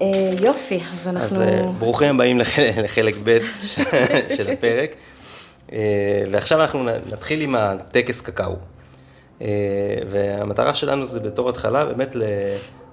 [0.00, 1.24] אה, יופי, אז אנחנו...
[1.24, 2.38] אז אה, ברוכים הבאים
[2.84, 3.38] לחלק ב'
[4.36, 4.94] של הפרק.
[5.72, 5.78] אה,
[6.30, 8.56] ועכשיו אנחנו נתחיל עם הטקס קקאו.
[10.10, 12.16] והמטרה שלנו זה בתור התחלה, באמת,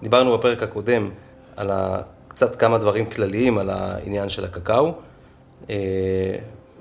[0.02, 1.10] דיברנו בפרק הקודם
[1.56, 1.72] על
[2.28, 4.94] קצת כמה דברים כלליים על העניין של הקקאו,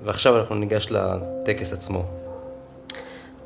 [0.03, 2.05] ועכשיו אנחנו ניגש לטקס עצמו.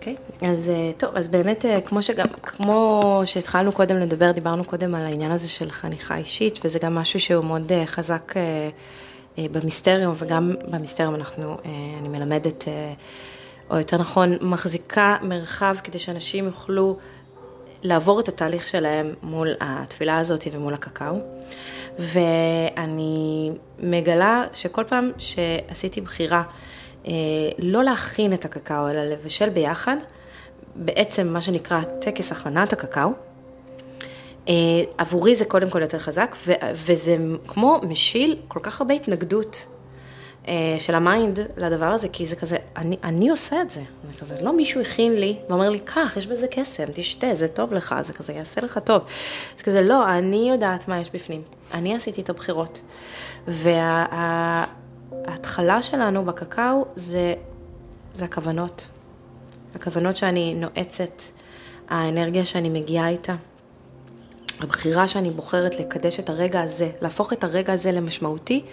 [0.04, 0.46] אוקיי, okay.
[0.52, 5.06] אז אה, טוב, אז באמת, אה, כמו שגם, כמו שהתחלנו קודם לדבר, דיברנו קודם על
[5.06, 8.34] העניין הזה של חניכה אישית, וזה גם משהו שהוא מאוד אה, חזק
[9.38, 11.58] במיסטריום, וגם במיסטריום אנחנו,
[12.00, 12.68] אני מלמדת,
[13.70, 16.98] או יותר נכון, מחזיקה מרחב כדי שאנשים יוכלו
[17.84, 21.16] לעבור את התהליך שלהם מול התפילה הזאת ומול הקקאו.
[21.99, 26.44] ואני מגלה שכל פעם שעשיתי בחירה
[27.59, 29.98] לא להכין את הקקאו, אלא לבשל ביחד,
[30.75, 33.09] בעצם מה שנקרא טקס הכנת הקקאו.
[34.49, 34.53] אה,
[34.98, 36.35] עבורי זה קודם כל יותר חזק,
[36.73, 37.17] וזה
[37.48, 39.66] כמו משיל כל כך הרבה התנגדות
[40.48, 43.82] אה, של ה mind לדבר הזה, כי זה כזה, אני, אני עושה את זה.
[44.12, 47.73] זה כזה, לא מישהו הכין לי ואומר לי, קח, יש בזה קסם, תשתה, זה טוב
[47.73, 49.01] לך, זה כזה יעשה לך טוב.
[49.57, 51.41] זה כזה, לא, אני יודעת מה יש בפנים.
[51.73, 52.82] אני עשיתי את הבחירות.
[53.48, 54.65] וה...
[55.26, 57.34] ההתחלה שלנו בקקאו זה,
[58.14, 58.88] זה הכוונות.
[59.76, 61.24] הכוונות שאני נועצת,
[61.90, 63.36] האנרגיה שאני מגיעה איתה,
[64.59, 68.64] הבחירה שאני בוחרת לקדש את הרגע הזה, להפוך את הרגע הזה למשמעותי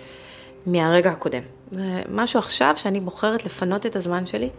[0.66, 1.42] מהרגע הקודם.
[1.72, 4.50] זה משהו עכשיו שאני בוחרת לפנות את הזמן שלי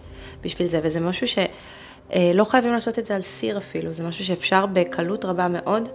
[0.42, 4.66] בשביל זה, וזה משהו שלא חייבים לעשות את זה על סיר אפילו, זה משהו שאפשר
[4.66, 5.90] בקלות רבה מאוד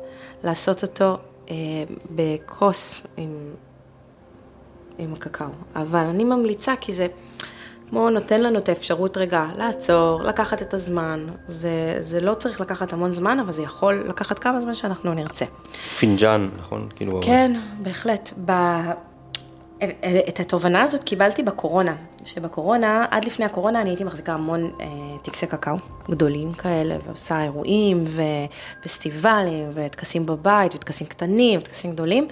[0.44, 1.16] לעשות אותו
[1.50, 1.54] אה,
[2.10, 3.54] בכוס עם
[4.98, 5.46] עם הקקאו.
[5.76, 7.06] אבל אני ממליצה כי זה
[7.88, 11.26] כמו נותן לנו את האפשרות רגע לעצור, לקחת את הזמן.
[11.46, 15.44] זה, זה לא צריך לקחת המון זמן, אבל זה יכול לקחת כמה זמן שאנחנו נרצה.
[15.98, 16.88] פינג'אן, נכון?
[16.96, 17.20] כאילו...
[17.24, 18.32] כן, בהחלט.
[18.44, 18.52] ב...
[20.28, 24.86] את התובנה הזאת קיבלתי בקורונה, שבקורונה, עד לפני הקורונה אני הייתי מחזיקה המון אה,
[25.22, 25.76] טקסי קקאו
[26.10, 28.04] גדולים כאלה, ועושה אירועים
[28.82, 32.28] ופסטיבלים וטקסים בבית וטקסים קטנים וטקסים גדולים.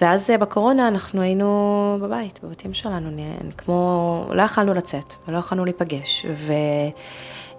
[0.00, 3.10] ואז אה, בקורונה אנחנו היינו בבית, בבתים שלנו,
[3.58, 6.26] כמו, לא יכלנו לצאת ולא יכלנו להיפגש.
[6.26, 6.96] וביחד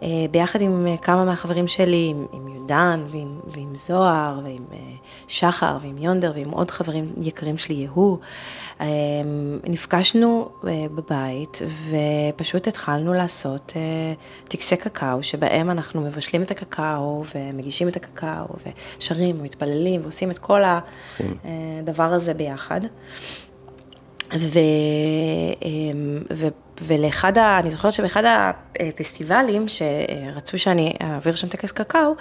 [0.03, 4.65] אה, עם אה, כמה מהחברים שלי, עם, עם יודן ועם, ועם זוהר ועם
[5.27, 8.17] שחר ועם יונדר ועם עוד חברים יקרים שלי, יהוא,
[9.63, 11.59] נפגשנו אה, בבית
[11.89, 14.13] ופשוט התחלנו לעשות אה,
[14.47, 18.55] טקסי קקאו, שבהם אנחנו מבשלים את הקקאו ומגישים את הקקאו
[18.99, 20.61] ושרים ומתפללים ועושים את כל
[21.83, 22.81] הדבר אה, הזה ביחד.
[24.33, 24.59] ו,
[25.61, 26.47] אמ, ו,
[26.81, 28.23] ולאחד, ה, אני זוכרת שבאחד
[28.79, 32.15] הפסטיבלים שרצו שאני אעביר שם טקס קקאו,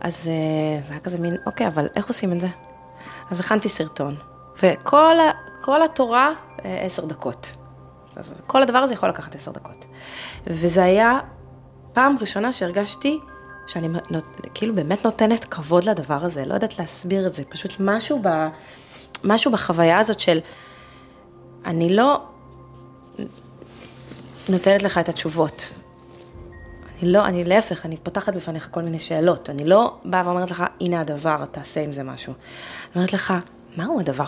[0.00, 2.48] אז זה היה כזה מין, אוקיי, אבל איך עושים את זה?
[3.30, 4.16] אז הכנתי סרטון,
[4.62, 5.16] וכל
[5.64, 6.32] כל התורה
[6.64, 7.52] אה, עשר דקות.
[8.16, 9.86] אז כל הדבר הזה יכול לקחת עשר דקות.
[10.46, 11.18] וזה היה
[11.92, 13.18] פעם ראשונה שהרגשתי
[13.66, 18.20] שאני נות, כאילו באמת נותנת כבוד לדבר הזה, לא יודעת להסביר את זה, פשוט משהו,
[18.22, 18.28] ב,
[19.24, 20.38] משהו בחוויה הזאת של,
[21.66, 22.22] אני לא
[24.48, 25.70] נותנת לך את התשובות.
[27.02, 29.50] אני לא, אני להפך, אני פותחת בפניך כל מיני שאלות.
[29.50, 32.32] אני לא באה ואומרת לך, הנה הדבר, תעשה עם זה משהו.
[32.32, 33.34] אני אומרת לך,
[33.76, 34.24] מהו הדבר?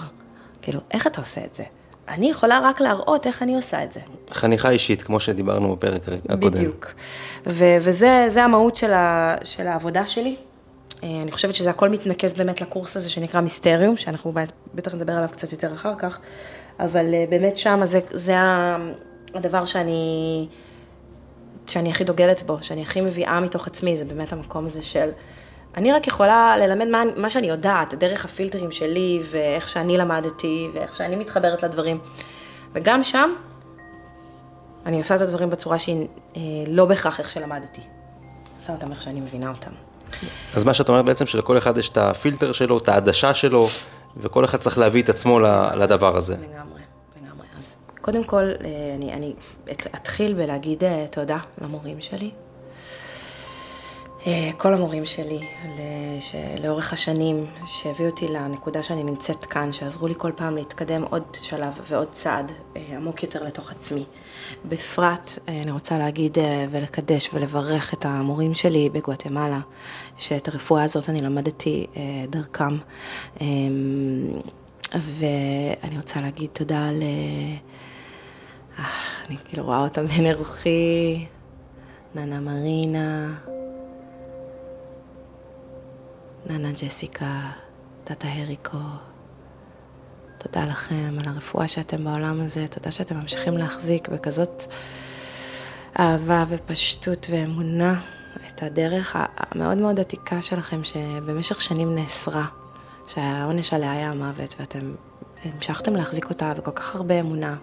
[0.62, 1.64] כאילו, איך אתה עושה את זה?
[2.08, 4.00] אני יכולה רק להראות איך אני עושה את זה.
[4.30, 6.40] חניכה אישית, כמו שדיברנו בפרק הקודם.
[6.40, 6.92] בדיוק.
[7.46, 10.36] ו- וזה המהות של, ה- של העבודה שלי.
[11.02, 14.32] אה, אני חושבת שזה הכל מתנקז באמת לקורס הזה שנקרא מיסטריום, שאנחנו
[14.74, 16.18] בטח נדבר עליו קצת יותר אחר כך,
[16.80, 18.34] אבל אה, באמת שם זה, זה
[19.34, 20.48] הדבר שאני,
[21.66, 25.10] שאני הכי דוגלת בו, שאני הכי מביאה מתוך עצמי, זה באמת המקום הזה של...
[25.76, 30.94] אני רק יכולה ללמד מה, מה שאני יודעת, דרך הפילטרים שלי, ואיך שאני למדתי, ואיך
[30.94, 31.98] שאני מתחברת לדברים.
[32.72, 33.30] וגם שם,
[34.86, 36.06] אני עושה את הדברים בצורה שהיא
[36.36, 37.80] אה, לא בהכרח איך שלמדתי.
[38.60, 39.70] עושה אותם איך שאני מבינה אותם.
[40.54, 43.66] אז מה שאת אומרת בעצם שלכל אחד יש את הפילטר שלו, את העדשה שלו,
[44.16, 45.40] וכל אחד צריך להביא את עצמו
[45.76, 46.34] לדבר הזה.
[46.34, 46.80] לגמרי,
[47.22, 47.46] לגמרי.
[47.58, 49.34] אז קודם כל, אה, אני, אני
[49.94, 52.30] אתחיל בלהגיד אה, תודה למורים שלי,
[54.26, 55.40] אה, כל המורים שלי
[56.62, 61.72] לאורך השנים שהביאו אותי לנקודה שאני נמצאת כאן, שעזרו לי כל פעם להתקדם עוד שלב
[61.88, 64.04] ועוד צעד עמוק יותר לתוך עצמי.
[64.64, 66.38] בפרט אני רוצה להגיד
[66.70, 69.60] ולקדש ולברך את המורים שלי בגואטמלה,
[70.16, 71.86] שאת הרפואה הזאת אני למדתי
[72.30, 72.76] דרכם.
[74.94, 77.02] ואני רוצה להגיד תודה ל...
[79.28, 81.26] אני כאילו רואה אותם בעיני רוחי,
[82.14, 83.34] ננה מרינה.
[86.46, 87.50] ננה ג'סיקה,
[88.04, 88.78] טאטה הריקו,
[90.38, 94.64] תודה לכם על הרפואה שאתם בעולם הזה, תודה שאתם ממשיכים להחזיק בכזאת
[95.98, 98.00] אהבה ופשטות ואמונה
[98.56, 102.44] את הדרך המאוד מאוד עתיקה שלכם, שבמשך שנים נאסרה,
[103.08, 104.94] שהעונש עליה היה המוות, ואתם
[105.44, 107.56] המשכתם להחזיק אותה בכל כך הרבה אמונה,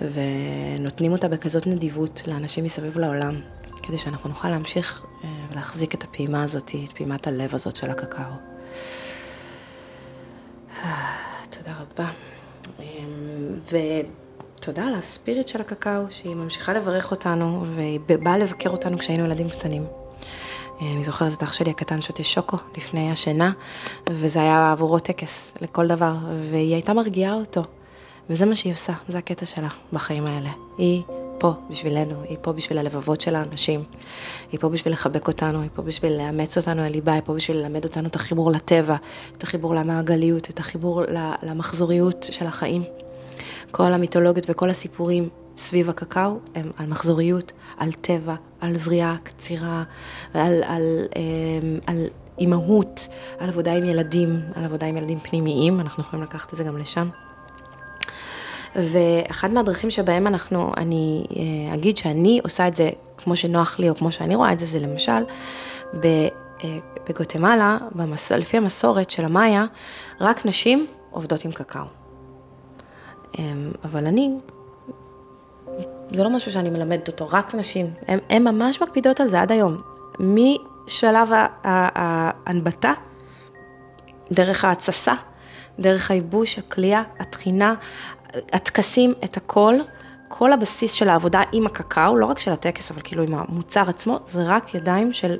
[0.00, 3.40] ונותנים אותה בכזאת נדיבות לאנשים מסביב לעולם,
[3.82, 8.32] כדי שאנחנו נוכל להמשיך אה, ולהחזיק את הפעימה הזאת, את פעימת הלב הזאת של הקקאו.
[11.50, 12.10] תודה רבה.
[12.80, 13.58] אמ,
[14.58, 19.50] ותודה על הספיריט של הקקאו, שהיא ממשיכה לברך אותנו, והיא באה לבקר אותנו כשהיינו ילדים
[19.50, 19.84] קטנים.
[20.80, 23.52] אני זוכרת את אח שלי הקטן שותה שוקו לפני השינה,
[24.10, 26.14] וזה היה עבורו טקס לכל דבר,
[26.50, 27.62] והיא הייתה מרגיעה אותו.
[28.30, 30.50] וזה מה שהיא עושה, זה הקטע שלה בחיים האלה.
[30.78, 31.02] היא
[31.38, 33.84] פה בשבילנו, היא פה בשביל הלבבות של האנשים,
[34.52, 37.56] היא פה בשביל לחבק אותנו, היא פה בשביל לאמץ אותנו אל ליבה, היא פה בשביל
[37.56, 38.96] ללמד אותנו את החיבור לטבע,
[39.36, 41.02] את החיבור למעגליות, את החיבור
[41.42, 42.82] למחזוריות של החיים.
[43.70, 49.82] כל המיתולוגיות וכל הסיפורים סביב הקקאו הם על מחזוריות, על טבע, על זריעה, קצירה,
[50.34, 52.06] על, על, אמ, על
[52.38, 56.64] אימהות, על עבודה עם ילדים, על עבודה עם ילדים פנימיים, אנחנו יכולים לקחת את זה
[56.64, 57.08] גם לשם.
[58.76, 63.94] ואחד מהדרכים שבהם אנחנו, אני אה, אגיד שאני עושה את זה כמו שנוח לי, או
[63.94, 65.22] כמו שאני רואה את זה, זה למשל,
[66.04, 66.28] אה,
[67.08, 68.32] בגוטמלה, במס...
[68.32, 69.64] לפי המסורת של המאיה,
[70.20, 71.97] רק נשים עובדות עם קקאו.
[73.38, 74.30] אמ, אבל אני,
[76.14, 77.90] זה לא משהו שאני מלמדת אותו, רק נשים.
[78.08, 79.76] הן ממש מקפידות על זה עד היום.
[80.20, 81.28] משלב
[81.64, 82.92] ההנבטה,
[84.32, 85.14] דרך ההתססה,
[85.78, 87.74] דרך הייבוש, הכלייה, הטחינה,
[88.52, 89.74] הטקסים, את הכל,
[90.28, 94.18] כל הבסיס של העבודה עם הקקאו, לא רק של הטקס, אבל כאילו עם המוצר עצמו,
[94.26, 95.36] זה רק ידיים של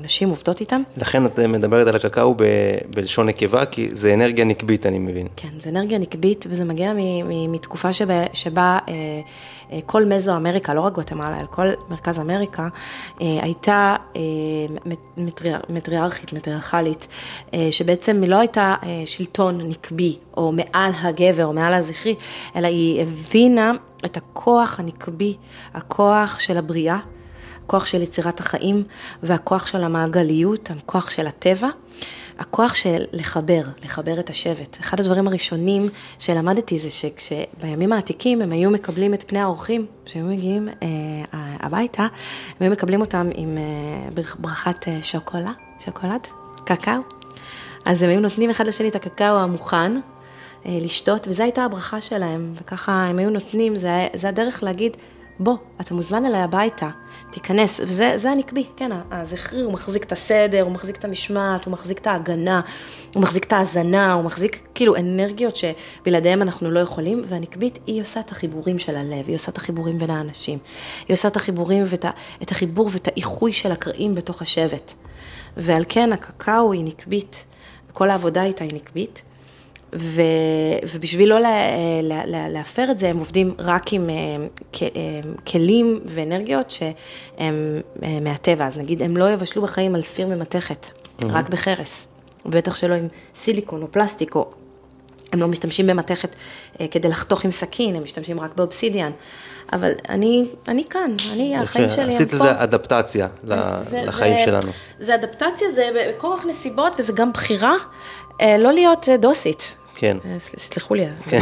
[0.00, 0.82] נשים עובדות איתם.
[0.96, 2.42] לכן את מדברת על הקקאו ב,
[2.96, 5.28] בלשון נקבה, כי זה אנרגיה נקבית, אני מבין.
[5.36, 6.92] כן, זה אנרגיה נקבית, וזה מגיע
[7.48, 8.94] מתקופה שבה, שבה אה,
[9.72, 12.68] אה, כל מזו אמריקה, לא רק גואטמלה, אלא כל מרכז אמריקה,
[13.22, 14.22] אה, הייתה אה,
[15.16, 17.06] מטריאר, מטריארכית, מטריארכלית,
[17.54, 22.14] אה, שבעצם לא הייתה אה, שלטון נקבי, או מעל הגבר, או מעל הזכרי,
[22.56, 23.72] אלא היא הבינה
[24.04, 25.36] את הכוח הנקבי,
[25.74, 26.98] הכוח של הבריאה.
[27.64, 28.84] הכוח של יצירת החיים
[29.22, 31.68] והכוח של המעגליות, הכוח של הטבע,
[32.38, 34.76] הכוח של לחבר, לחבר את השבט.
[34.80, 35.88] אחד הדברים הראשונים
[36.18, 40.88] שלמדתי זה שכשבימים העתיקים הם היו מקבלים את פני האורחים, כשהם מגיעים אה,
[41.60, 42.08] הביתה, הם
[42.60, 45.50] היו מקבלים אותם עם אה, ברכת אה, שוקולה,
[45.80, 46.26] שוקולד,
[46.64, 47.00] קקאו.
[47.84, 49.92] אז הם היו נותנים אחד לשני את הקקאו המוכן,
[50.66, 54.96] אה, לשתות, וזו הייתה הברכה שלהם, וככה הם היו נותנים, זה, זה הדרך להגיד,
[55.38, 56.90] בוא, אתה מוזמן אליי הביתה,
[57.30, 61.98] תיכנס, וזה הנקבי, כן, הזכרי, הוא מחזיק את הסדר, הוא מחזיק את המשמעת, הוא מחזיק
[61.98, 62.60] את ההגנה,
[63.14, 68.20] הוא מחזיק את ההאזנה, הוא מחזיק כאילו אנרגיות שבלעדיהם אנחנו לא יכולים, והנקבית, היא עושה
[68.20, 70.58] את החיבורים של הלב, היא עושה את החיבורים בין האנשים,
[71.08, 72.04] היא עושה את החיבורים ואת
[72.42, 74.92] את החיבור ואת האיחוי של הקרעים בתוך השבט.
[75.56, 77.44] ועל כן הקקאו היא נקבית,
[77.92, 79.22] כל העבודה איתה היא נקבית.
[79.94, 80.22] ו,
[80.92, 81.68] ובשביל לא לה,
[82.02, 84.14] לה, לה, להפר את זה, הם עובדים רק עם אה,
[84.82, 88.66] אה, כלים ואנרגיות שהם אה, מהטבע.
[88.66, 91.26] אז נגיד, הם לא יבשלו בחיים על סיר ממתכת, mm-hmm.
[91.28, 92.08] רק בחרס.
[92.46, 94.50] בטח שלא עם סיליקון או פלסטיק, או
[95.32, 96.36] הם לא משתמשים במתכת
[96.90, 99.10] כדי לחתוך עם סכין, הם משתמשים רק באובסידיאן.
[99.72, 102.14] אבל אני, אני כאן, אני, החיים שלי הם פה.
[102.14, 104.72] עשית לזה אדפטציה זה, לחיים זה, שלנו.
[104.98, 107.74] זה אדפטציה, זה בכורח נסיבות וזה גם בחירה
[108.42, 109.74] לא להיות דוסית.
[109.94, 110.16] כן.
[110.24, 111.38] אה, סלחו לי, כן.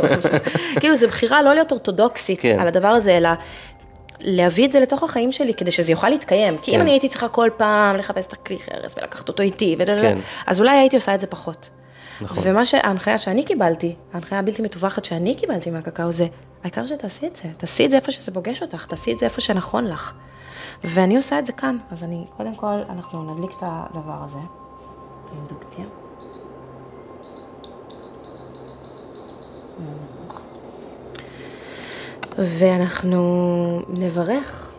[0.80, 2.56] כאילו זו בחירה לא להיות אורתודוקסית כן.
[2.60, 3.30] על הדבר הזה, אלא
[4.20, 6.58] להביא את זה לתוך החיים שלי כדי שזה יוכל להתקיים.
[6.58, 6.76] כי כן.
[6.76, 10.18] אם אני הייתי צריכה כל פעם לחפש את הכלי חרס ולקחת אותו איתי, כן.
[10.46, 11.70] אז אולי הייתי עושה את זה פחות.
[12.20, 12.42] נכון.
[12.46, 16.26] ומה שההנחיה שאני קיבלתי, ההנחיה הבלתי מטווחת שאני קיבלתי מהקקאו זה,
[16.62, 19.40] העיקר שתעשי את זה, תעשי את זה איפה שזה פוגש אותך, תעשי את זה איפה
[19.40, 20.12] שנכון לך.
[20.84, 24.38] ואני עושה את זה כאן, אז אני, קודם כל, אנחנו נדליק את הדבר הזה,
[25.34, 25.84] אינדוקציה.
[32.38, 34.70] ואנחנו נברך.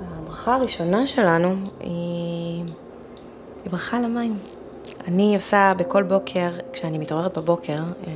[0.00, 2.64] הברכה הראשונה שלנו היא,
[3.64, 4.38] היא ברכה על המים.
[5.08, 8.12] אני עושה בכל בוקר, כשאני מתעוררת בבוקר, אה,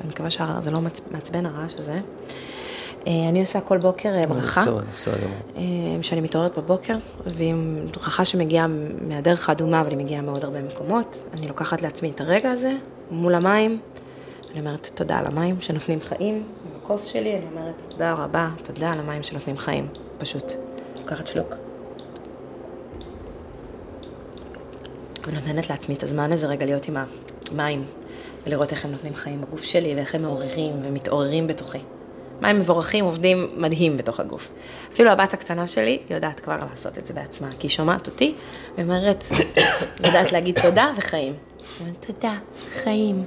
[0.00, 2.00] אני מקווה שזה לא מעצבן הרעש הזה,
[3.06, 4.64] אה, אני עושה כל בוקר אה, ברכה,
[6.00, 8.66] כשאני מתעוררת בבוקר, ועם ברכה שמגיעה
[9.08, 12.72] מהדרך האדומה, אבל היא מגיעה מעוד הרבה מקומות, אני לוקחת לעצמי את הרגע הזה,
[13.10, 13.78] מול המים,
[14.50, 16.44] אני אומרת תודה על המים שנותנים חיים,
[16.86, 19.88] בכוס שלי, אני אומרת תודה רבה, תודה על המים שנותנים חיים,
[20.18, 20.52] פשוט.
[20.98, 21.54] לוקחת שלוק.
[25.26, 26.96] ונותנת לעצמי את הזמן הזה רגע להיות עם
[27.50, 27.84] המים,
[28.46, 31.78] ולראות איך הם נותנים חיים בגוף שלי, ואיך הם מעוררים ומתעוררים בתוכי.
[32.40, 34.48] מים מבורכים עובדים מדהים בתוך הגוף.
[34.92, 38.34] אפילו הבת הקטנה שלי יודעת כבר לעשות את זה בעצמה, כי היא שומעת אותי,
[38.76, 39.24] ואומרת,
[40.06, 41.34] יודעת להגיד תודה וחיים.
[42.00, 42.34] תודה,
[42.68, 43.24] חיים.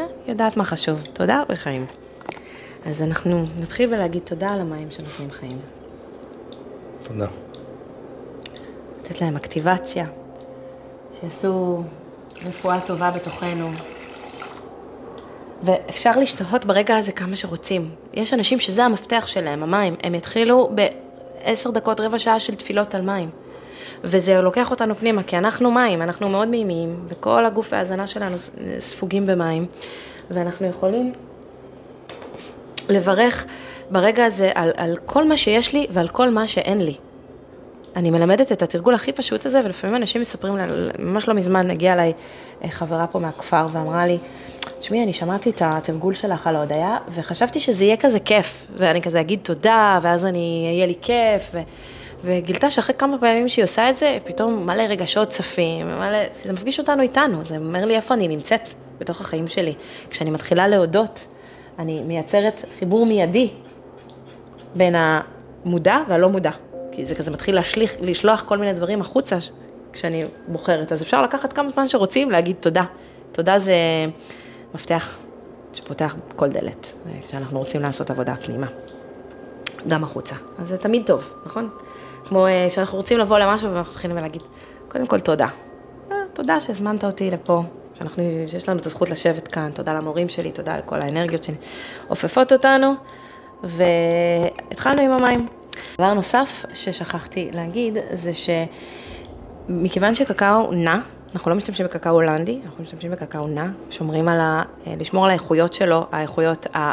[0.00, 1.86] אה, יודעת מה חשוב, תודה וחיים.
[2.86, 5.58] אז אנחנו נתחיל ולהגיד תודה על המים שנותנים חיים.
[7.08, 7.26] תודה.
[9.00, 10.06] לתת להם אקטיבציה,
[11.20, 11.82] שיעשו
[12.46, 13.70] רפואה טובה בתוכנו.
[15.62, 17.90] ואפשר להשתהות ברגע הזה כמה שרוצים.
[18.14, 19.96] יש אנשים שזה המפתח שלהם, המים.
[20.02, 23.30] הם יתחילו בעשר דקות, רבע שעה של תפילות על מים.
[24.04, 28.36] וזה לוקח אותנו פנימה, כי אנחנו מים, אנחנו מאוד מימיים, וכל הגוף וההזנה שלנו
[28.78, 29.66] ספוגים במים,
[30.30, 31.12] ואנחנו יכולים
[32.90, 33.46] לברך
[33.90, 36.94] ברגע הזה על, על כל מה שיש לי ועל כל מה שאין לי.
[37.96, 40.54] אני מלמדת את התרגול הכי פשוט הזה, ולפעמים אנשים מספרים
[40.98, 42.12] ממש לא מזמן הגיעה אליי
[42.64, 44.18] אה, חברה פה מהכפר ואמרה לי,
[44.80, 49.20] תשמעי, אני שמעתי את התרגול שלך על ההודיה, וחשבתי שזה יהיה כזה כיף, ואני כזה
[49.20, 51.58] אגיד תודה, ואז אני, יהיה לי כיף, ו...
[52.24, 56.78] וגילתה שאחרי כמה פעמים שהיא עושה את זה, פתאום מלא רגשות צפים, מלא, זה מפגיש
[56.78, 58.68] אותנו איתנו, זה אומר לי איפה אני נמצאת
[58.98, 59.74] בתוך החיים שלי.
[60.10, 61.26] כשאני מתחילה להודות,
[61.80, 63.50] אני מייצרת חיבור מיידי
[64.74, 66.50] בין המודע והלא מודע.
[66.92, 69.38] כי זה כזה מתחיל להשליך, לשלוח כל מיני דברים החוצה
[69.92, 70.92] כשאני בוחרת.
[70.92, 72.84] אז אפשר לקחת כמה זמן שרוצים, להגיד תודה.
[73.32, 73.74] תודה זה
[74.74, 75.16] מפתח
[75.72, 76.92] שפותח כל דלת,
[77.28, 78.66] כשאנחנו רוצים לעשות עבודה פנימה.
[79.88, 80.34] גם החוצה.
[80.58, 81.68] אז זה תמיד טוב, נכון?
[82.24, 84.42] כמו אה, שאנחנו רוצים לבוא למשהו ואנחנו מתחילים להגיד,
[84.88, 85.48] קודם כל תודה.
[86.12, 87.62] אה, תודה שהזמנת אותי לפה,
[88.00, 92.52] שאנחנו, שיש לנו את הזכות לשבת כאן, תודה למורים שלי, תודה על כל האנרגיות שעופפות
[92.52, 92.92] אותנו,
[93.62, 95.46] והתחלנו עם המים.
[95.94, 98.32] דבר נוסף ששכחתי להגיד, זה
[99.68, 100.98] שמכיוון שקקאו נע,
[101.34, 104.62] אנחנו לא משתמשים בקקאו הולנדי, אנחנו משתמשים בקקאו נע, שומרים על ה...
[104.86, 106.92] אה, לשמור על האיכויות שלו, האיכויות ה...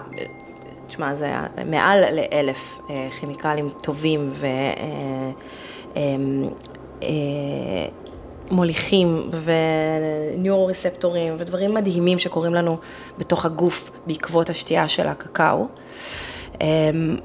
[0.88, 1.34] תשמע, זה
[1.66, 4.34] מעל לאלף אה, כימיקלים טובים
[5.94, 6.50] ומוליכים
[8.52, 8.58] אה,
[10.38, 12.78] וניורו-רספטורים ודברים מדהימים שקורים לנו
[13.18, 15.68] בתוך הגוף בעקבות השתייה של הקקאו.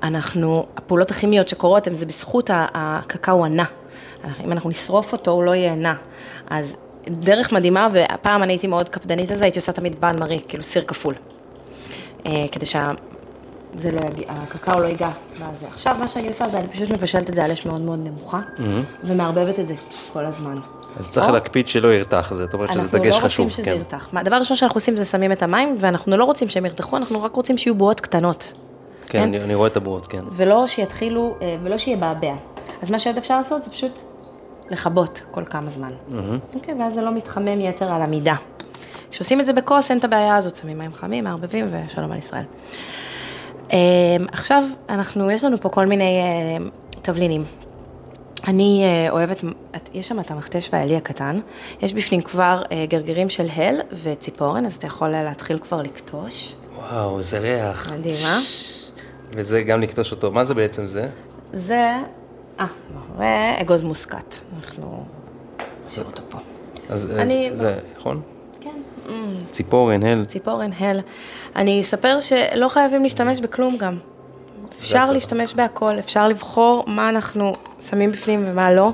[0.03, 3.65] אנחנו, הפעולות הכימיות שקורות הן זה בזכות הקקאו הנע.
[4.45, 5.95] אם אנחנו נשרוף אותו, הוא לא יהיה נע.
[6.51, 6.77] אז
[7.07, 10.65] דרך מדהימה, והפעם אני הייתי מאוד קפדנית על זה, הייתי עושה תמיד בן מרי, כאילו
[10.65, 11.15] סיר כפול.
[12.27, 12.91] אה, כדי שה...
[13.79, 15.67] זה לא יגיע, הקקאו לא ייגע בזה.
[15.67, 18.41] עכשיו מה שאני עושה זה אני פשוט מבשלת את זה על אש מאוד מאוד נמוכה,
[18.57, 18.63] mm-hmm.
[19.05, 19.75] ומערבבת את זה
[20.13, 20.59] כל הזמן.
[20.97, 21.33] אז צריך או...
[21.33, 23.25] להקפיד שלא ירתח, זאת אומרת שזה דגש חשוב.
[23.25, 23.79] אנחנו לא רוצים שזה כן.
[23.79, 24.09] ירתח.
[24.13, 27.37] הדבר הראשון שאנחנו עושים זה שמים את המים, ואנחנו לא רוצים שהם ירתחו, אנחנו רק
[27.37, 28.53] רוצים שיהיו בועות קטנות.
[29.03, 29.23] כן, כן?
[29.23, 30.25] אני, אני רואה את הבועות, כן.
[30.33, 32.35] ולא שיתחילו, אה, ולא שיהיה בעבע.
[32.83, 34.01] אז מה שעוד אפשר לעשות זה פשוט
[34.71, 35.91] לכבות כל כמה זמן.
[35.91, 36.55] Mm-hmm.
[36.55, 38.35] אוקיי, ואז זה לא מתחמם יתר על המידה.
[39.11, 42.45] כשעושים את זה בכוס אין את הבעיה הזאת, שמים מים חמים, מערבבים ושלום על ישראל.
[43.73, 43.77] אמ,
[44.33, 46.65] עכשיו, אנחנו, יש לנו פה כל מיני אה,
[47.03, 47.43] תבלינים.
[48.49, 49.45] אני אה, אוהבת,
[49.95, 51.41] יש שם את המכתש והעלי הקטן,
[51.83, 56.55] יש בפנים כבר אה, גרגירים של הל וציפורן, אז אתה יכול להתחיל כבר לקטוש.
[56.77, 57.93] וואו, איזה ריח.
[57.93, 58.39] מדהים, אה?
[59.35, 61.09] וזה גם לקטוש אותו, מה זה בעצם זה?
[61.53, 61.91] זה,
[62.61, 62.67] אה,
[63.17, 65.05] ואגוז מוסקת, אנחנו
[65.87, 66.39] נשאיר אותו פה.
[66.89, 67.51] אז אני...
[67.55, 68.23] זה, נכון?
[68.61, 68.71] כן.
[69.51, 70.25] ציפורן, הל.
[70.25, 71.01] ציפורן, הל.
[71.57, 73.99] אני אספר שלא חייבים להשתמש בכלום גם.
[74.83, 78.93] אפשר להשתמש בהכל, אפשר לבחור מה אנחנו שמים בפנים ומה לא.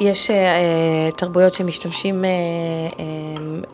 [0.00, 2.98] יש uh, תרבויות שמשתמשים uh, uh,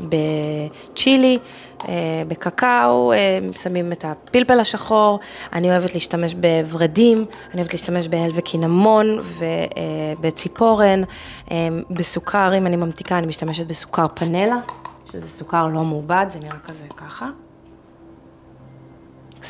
[0.01, 1.39] בצ'ילי,
[1.79, 1.87] uh,
[2.29, 5.21] בקקאו, uh, שמים את הפלפל השחור,
[5.53, 7.19] אני אוהבת להשתמש בוורדים,
[7.53, 9.07] אני אוהבת להשתמש בהל וקינמון
[10.19, 11.51] ובציפורן, uh,
[11.91, 14.57] בסוכר, אם אני ממתיקה, אני משתמשת בסוכר פנלה,
[15.13, 17.29] שזה סוכר לא מעובד, זה נראה כזה ככה.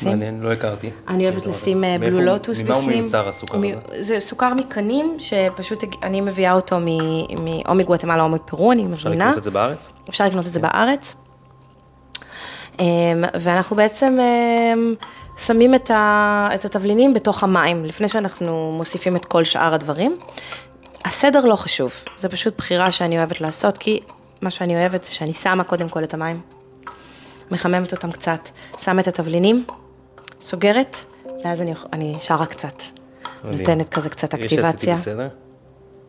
[0.03, 0.89] מעניין, לא הכרתי.
[1.07, 2.67] אני אוהבת לשים בלו לוטוס בפנים.
[2.67, 3.79] ממה הוא מיוצר הסוכר הזה?
[3.99, 6.75] זה סוכר מקנים, שפשוט אני מביאה אותו
[7.65, 8.93] או מגואטמלה או מפרו, אני מזמינה.
[8.93, 9.91] אפשר לקנות את זה בארץ?
[10.09, 10.67] אפשר לקנות את זה כן.
[10.67, 11.15] בארץ.
[12.79, 14.95] אמ, ואנחנו בעצם אמ,
[15.37, 20.17] שמים את התבלינים בתוך המים, לפני שאנחנו מוסיפים את כל שאר הדברים.
[21.05, 23.99] הסדר לא חשוב, זה פשוט בחירה שאני אוהבת לעשות, כי
[24.41, 26.41] מה שאני אוהבת זה שאני שמה קודם כל את המים,
[27.51, 29.65] מחממת אותם קצת, שמה את התבלינים,
[30.41, 30.97] סוגרת,
[31.43, 32.81] ואז אני, אני שרה קצת.
[33.43, 34.63] נותנת כזה קצת אקטיבציה.
[34.63, 35.27] יש שעשיתי בסדר?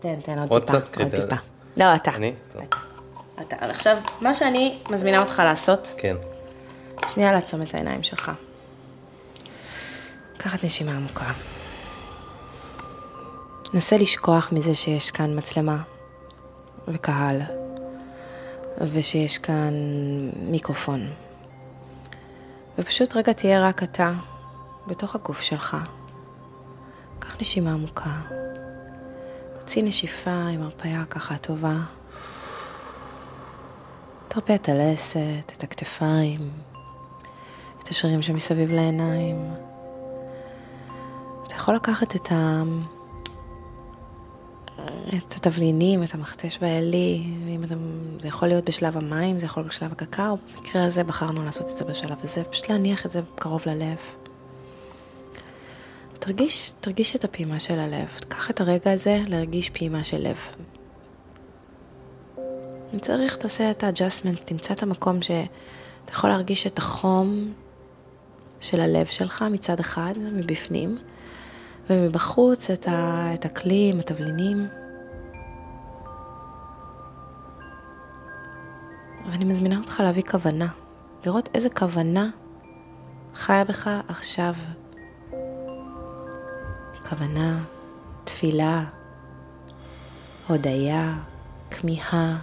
[0.00, 0.80] תן, תן עוד, עוד טיפה.
[0.80, 1.00] קצת?
[1.00, 1.36] עוד טיפה.
[1.76, 2.10] לא, אתה.
[2.10, 2.34] אני?
[2.52, 2.62] טוב.
[3.40, 3.56] אתה.
[3.60, 6.16] עכשיו, מה שאני מזמינה אותך לעשות, כן.
[7.12, 8.30] שנייה לעצום את העיניים שלך.
[10.36, 11.32] קחת נשימה עמוקה.
[13.74, 15.76] נסה לשכוח מזה שיש כאן מצלמה
[16.88, 17.42] וקהל,
[18.92, 19.74] ושיש כאן
[20.36, 21.06] מיקרופון.
[22.78, 24.12] ופשוט רגע תהיה רק אתה,
[24.86, 25.76] בתוך הגוף שלך.
[27.18, 28.20] קח נשימה עמוקה.
[29.54, 31.76] תוציא נשיפה עם הרפאיה ככה טובה.
[34.28, 36.50] תרפה את הלסת, את הכתפיים,
[37.82, 39.54] את השרירים שמסביב לעיניים.
[41.42, 42.62] אתה יכול לקחת את, ה...
[45.18, 47.24] את התבלינים, את המכתש והעלי.
[48.20, 51.76] זה יכול להיות בשלב המים, זה יכול להיות בשלב הקקאו, במקרה הזה בחרנו לעשות את
[51.76, 53.96] זה בשלב הזה, פשוט להניח את זה קרוב ללב.
[56.12, 60.36] תרגיש, תרגיש את הפעימה של הלב, קח את הרגע הזה להרגיש פעימה של לב.
[62.94, 67.52] אם צריך, תעשה את ה-adjustment, תמצא את המקום שאתה יכול להרגיש את החום
[68.60, 70.98] של הלב שלך מצד אחד, מבפנים,
[71.90, 74.68] ומבחוץ את, ה, את הכלים, התבלינים.
[79.30, 80.68] ואני מזמינה אותך להביא כוונה,
[81.26, 82.30] לראות איזה כוונה
[83.34, 84.54] חיה בך עכשיו.
[87.08, 87.64] כוונה,
[88.24, 88.84] תפילה,
[90.48, 91.14] הודיה,
[91.70, 92.38] כמיהה,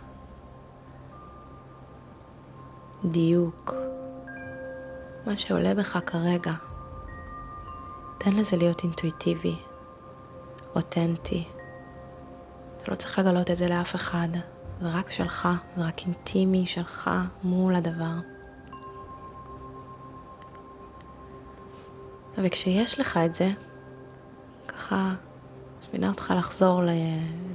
[3.06, 3.74] דיוק,
[5.26, 6.73] מה שעולה בך כרגע.
[8.24, 9.56] תן לזה להיות אינטואיטיבי,
[10.76, 11.44] אותנטי.
[12.78, 14.28] אתה לא צריך לגלות את זה לאף אחד,
[14.82, 17.10] זה רק שלך, זה רק אינטימי שלך
[17.44, 18.14] מול הדבר.
[22.38, 23.52] וכשיש לך את זה,
[24.68, 25.14] ככה
[25.80, 26.82] מזמינה אותך לחזור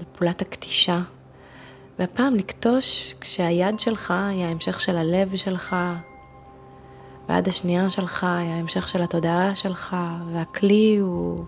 [0.00, 1.00] לפעולת הקטישה,
[1.98, 5.76] והפעם לקטוש כשהיד שלך היא ההמשך של הלב שלך,
[7.28, 9.96] והיד השנייה שלך היא ההמשך של התודעה שלך,
[10.32, 11.44] והכלי הוא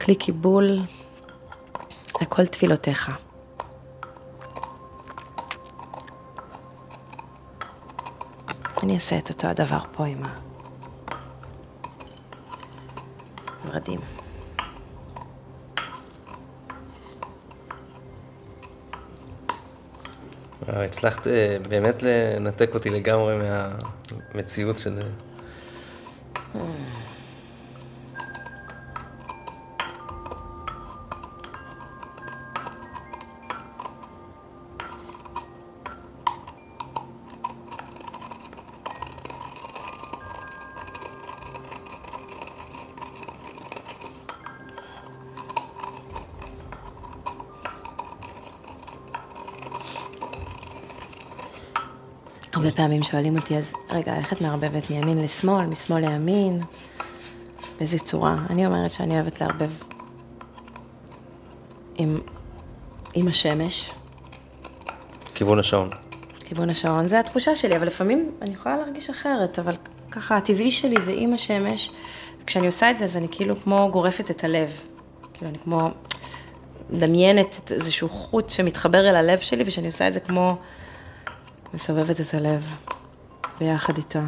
[0.00, 0.78] כלי קיבול
[2.22, 3.10] לכל תפילותיך.
[8.82, 10.22] אני אעשה את אותו הדבר פה עם
[13.64, 14.00] הורדים.
[20.68, 23.34] הצלחת אה, באמת לנתק אותי לגמרי
[24.34, 25.02] מהמציאות של...
[52.52, 56.60] הרבה פעמים שואלים אותי, אז רגע, איך את מערבבת מימין לשמאל, משמאל לימין?
[57.78, 58.36] באיזה צורה?
[58.50, 59.70] אני אומרת שאני אוהבת לערבב
[61.96, 62.18] עם,
[63.14, 63.90] עם השמש.
[65.34, 65.90] כיוון השעון.
[66.44, 69.74] כיוון השעון, זה התחושה שלי, אבל לפעמים אני יכולה להרגיש אחרת, אבל
[70.10, 71.90] ככה, הטבעי שלי זה עם השמש.
[72.46, 74.80] כשאני עושה את זה, אז אני כאילו כמו גורפת את הלב.
[75.34, 75.90] כאילו, אני כמו
[76.90, 80.56] מדמיינת איזשהו חוט שמתחבר אל הלב שלי, ושאני עושה את זה כמו...
[81.74, 82.64] מסובבת את הלב
[83.60, 84.18] ביחד איתו.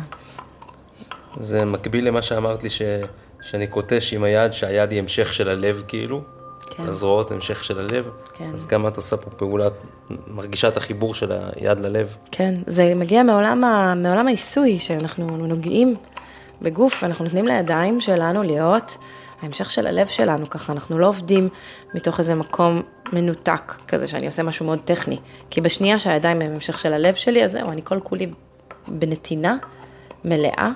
[1.41, 2.83] זה מקביל למה שאמרת לי, ש...
[3.43, 6.23] שאני קוטש עם היד, שהיד היא המשך של הלב כאילו.
[6.71, 6.83] כן.
[6.83, 8.11] הזרועות המשך של הלב.
[8.35, 8.51] כן.
[8.55, 9.69] אז גם את עושה פה פעולה,
[10.27, 12.17] מרגישה את החיבור של היד ללב.
[12.31, 13.95] כן, זה מגיע מעולם, ה...
[13.97, 15.95] מעולם העיסוי, שאנחנו נוגעים
[16.63, 18.97] בגוף, אנחנו נותנים לידיים שלנו להיות
[19.43, 21.49] ההמשך של הלב שלנו, ככה אנחנו לא עובדים
[21.95, 25.19] מתוך איזה מקום מנותק כזה, שאני עושה משהו מאוד טכני.
[25.51, 28.27] כי בשנייה שהידיים הם המשך של הלב שלי, אז זהו, אני כל כולי
[28.89, 29.57] בנתינה
[30.25, 30.69] מלאה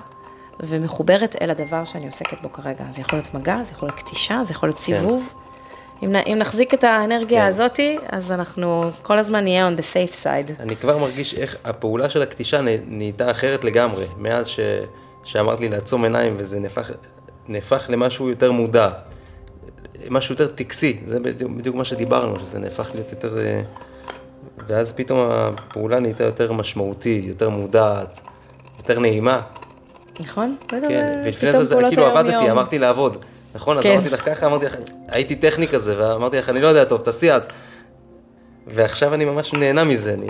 [0.59, 2.83] ומחוברת אל הדבר שאני עוסקת בו כרגע.
[2.91, 4.83] זה יכול להיות מגע, זה יכול להיות קטישה, זה יכול להיות כן.
[4.83, 5.33] סיבוב.
[5.33, 6.05] כן.
[6.05, 7.47] אם, אם נחזיק את האנרגיה כן.
[7.47, 10.51] הזאתי, אז אנחנו כל הזמן נהיה on the safe side.
[10.61, 14.59] אני כבר מרגיש איך הפעולה של הקטישה נהייתה אחרת לגמרי, מאז ש,
[15.23, 16.91] שאמרת לי לעצום עיניים וזה נהפך
[17.47, 18.89] נהפך למשהו יותר מודע,
[20.09, 23.37] משהו יותר טקסי, זה בדיוק, מה שדיברנו, שזה נהפך להיות יותר...
[23.37, 23.61] אה,
[24.67, 28.21] ואז פתאום הפעולה נהייתה יותר משמעותית, יותר מודעת,
[28.77, 29.41] יותר נעימה.
[30.19, 33.17] נכון, כן, ולפני זה, זה כאילו עבדתי, אמרתי לעבוד,
[33.55, 33.81] נכון?
[33.81, 33.89] כן.
[33.89, 34.75] אז אמרתי לך ככה, אמרתי לך,
[35.07, 37.43] הייתי טכני כזה, ואמרתי לך, אני לא יודע טוב, תעשי את.
[38.67, 40.27] ועכשיו אני ממש נהנה מזה, אני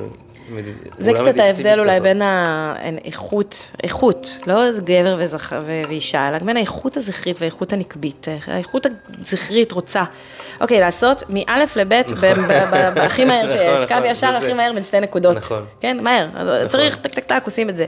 [0.99, 5.19] זה קצת ההבדל אולי בין האיכות, איכות, לא גבר
[5.65, 8.27] ואישה, אלא בין האיכות הזכרית והאיכות הנקבית.
[8.47, 8.86] האיכות
[9.21, 10.03] הזכרית רוצה,
[10.62, 12.29] אוקיי, לעשות מאלף לבית, נכון.
[13.05, 15.38] הכי מהר שיש, נכון, קו נכון, ישר הכי מהר בין שתי נקודות.
[15.38, 15.65] נכון.
[15.79, 16.27] כן, מהר,
[16.67, 17.86] צריך, טק טק טק, עושים את זה.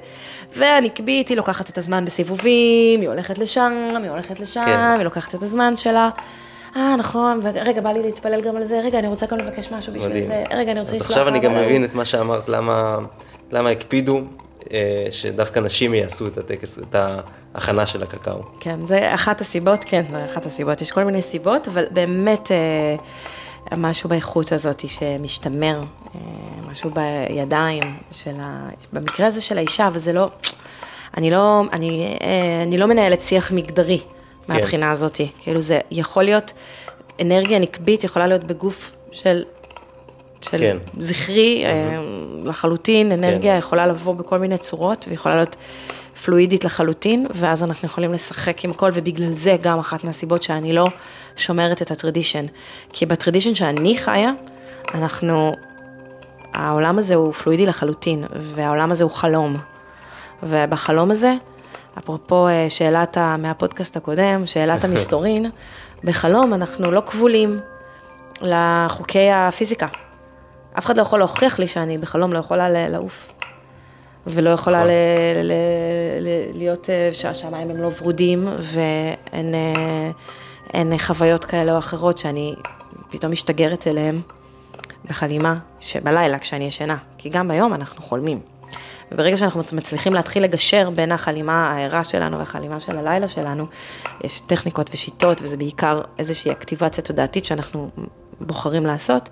[0.55, 4.93] והנקבית, היא לוקחת את הזמן בסיבובים, היא הולכת לשם, היא הולכת לשם, כן.
[4.97, 6.09] היא לוקחת את הזמן שלה.
[6.77, 9.93] אה, נכון, ורגע, בא לי להתפלל גם על זה, רגע, אני רוצה גם לבקש משהו
[9.93, 10.27] בשביל מדהים.
[10.27, 11.11] זה, רגע, אני רוצה אז לשלוח...
[11.11, 12.97] עכשיו אני גם אבל- מבין את מה שאמרת, למה,
[13.51, 14.21] למה הקפידו
[14.73, 16.95] אה, שדווקא נשים יעשו את הטקס, את
[17.55, 18.41] ההכנה של הקקאו.
[18.59, 20.81] כן, זה אחת הסיבות, כן, זה אחת הסיבות.
[20.81, 22.95] יש כל מיני סיבות, אבל באמת אה,
[23.77, 25.79] משהו באיכות הזאת שמשתמר,
[26.15, 26.19] אה,
[26.71, 28.69] משהו בידיים של ה...
[28.93, 30.29] במקרה הזה של האישה, וזה לא...
[31.17, 34.01] אני לא, אני, אה, אני לא מנהלת שיח מגדרי
[34.47, 35.21] מהבחינה הזאת.
[35.39, 36.53] כאילו זה יכול להיות,
[37.21, 39.43] אנרגיה נקבית יכולה להיות בגוף של...
[40.41, 40.77] של כן.
[40.99, 41.99] זכרי אה,
[42.43, 43.59] לחלוטין, אנרגיה כן.
[43.59, 45.55] יכולה לבוא בכל מיני צורות, ויכולה להיות
[46.25, 50.87] פלואידית לחלוטין, ואז אנחנו יכולים לשחק עם הכל, ובגלל זה גם אחת מהסיבות שאני לא
[51.35, 52.45] שומרת את הטרדישן.
[52.93, 54.31] כי בטרדישן שאני חיה,
[54.93, 55.51] אנחנו,
[56.53, 59.53] העולם הזה הוא פלואידי לחלוטין, והעולם הזה הוא חלום.
[60.43, 61.33] ובחלום הזה,
[61.99, 65.45] אפרופו אה, שאלת, ה- מהפודקאסט הקודם, שאלת המסתורין,
[66.03, 67.59] בחלום אנחנו לא כבולים
[68.41, 69.87] לחוקי הפיזיקה.
[70.77, 73.33] אף אחד לא יכול להוכיח לי שאני בחלום לא יכולה לעוף.
[74.27, 74.89] ולא יכולה נכון.
[74.89, 75.51] ל- ל-
[76.21, 80.11] ל- להיות, אה, שהשמיים הם לא ורודים, ואין אה,
[80.73, 82.55] אין חוויות כאלה או אחרות שאני
[83.09, 84.21] פתאום משתגרת אליהן
[85.09, 88.39] בחלימה, שבלילה כשאני ישנה, כי גם ביום אנחנו חולמים.
[89.11, 93.65] וברגע שאנחנו מצליחים להתחיל לגשר בין החלימה הערה שלנו והחלימה של הלילה שלנו,
[94.23, 97.89] יש טכניקות ושיטות, וזה בעיקר איזושהי אקטיבציה תודעתית שאנחנו
[98.41, 99.29] בוחרים לעשות,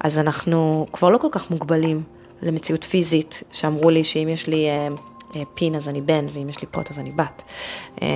[0.00, 2.02] אז אנחנו כבר לא כל כך מוגבלים
[2.42, 4.88] למציאות פיזית, שאמרו לי שאם יש לי אה,
[5.54, 7.42] פין אז אני בן, ואם יש לי פוט אז אני בת.
[8.02, 8.06] אה,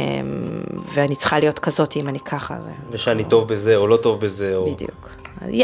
[0.95, 2.57] ואני צריכה להיות כזאת אם אני ככה.
[2.91, 4.75] ושאני טוב בזה או לא טוב בזה, או...
[4.75, 5.11] בדיוק.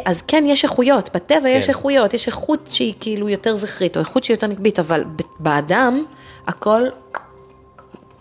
[0.05, 1.73] אז כן, יש איכויות, בטבע יש כן.
[1.73, 5.05] איכויות, יש איכות שהיא כאילו יותר זכרית, או איכות שהיא יותר נקבית, אבל
[5.39, 6.05] באדם,
[6.47, 6.83] הכל,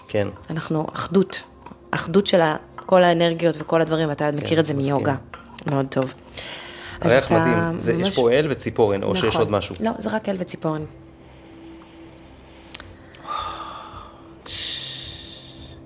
[0.08, 0.28] כן.
[0.50, 1.42] אנחנו אחדות,
[1.92, 2.42] אחדות של
[2.76, 4.96] כל האנרגיות וכל הדברים, ואתה מכיר את זה כן, מסכים.
[4.96, 5.16] מיוגה,
[5.72, 6.14] מאוד טוב.
[7.06, 7.80] ריח אתה מדהים.
[7.80, 9.42] זה, יש ממש- פה אל וציפורן, או שיש נכון.
[9.42, 9.76] עוד משהו.
[9.80, 10.82] לא, זה רק אל וציפורן.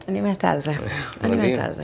[0.07, 0.71] אני מתה על זה,
[1.23, 1.53] אני.
[1.53, 1.83] מתה על זה.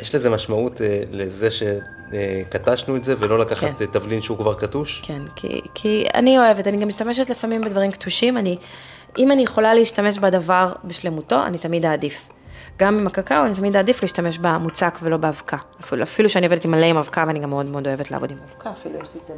[0.00, 3.86] יש לזה משמעות אה, לזה שקטשנו את זה ולא לקחת כן.
[3.86, 5.02] תבלין שהוא כבר קטוש?
[5.04, 8.56] כן, כי, כי אני אוהבת, אני גם משתמשת לפעמים בדברים קטושים, אני,
[9.18, 12.28] אם אני יכולה להשתמש בדבר בשלמותו, אני תמיד אעדיף.
[12.78, 15.56] גם עם הקקאו, אני תמיד אעדיף להשתמש במוצק ולא באבקה.
[15.80, 18.70] אפילו, אפילו שאני עובדת מלא עם אבקה, ואני גם מאוד מאוד אוהבת לעבוד עם אבקה,
[18.70, 19.34] אפילו יש לי את זה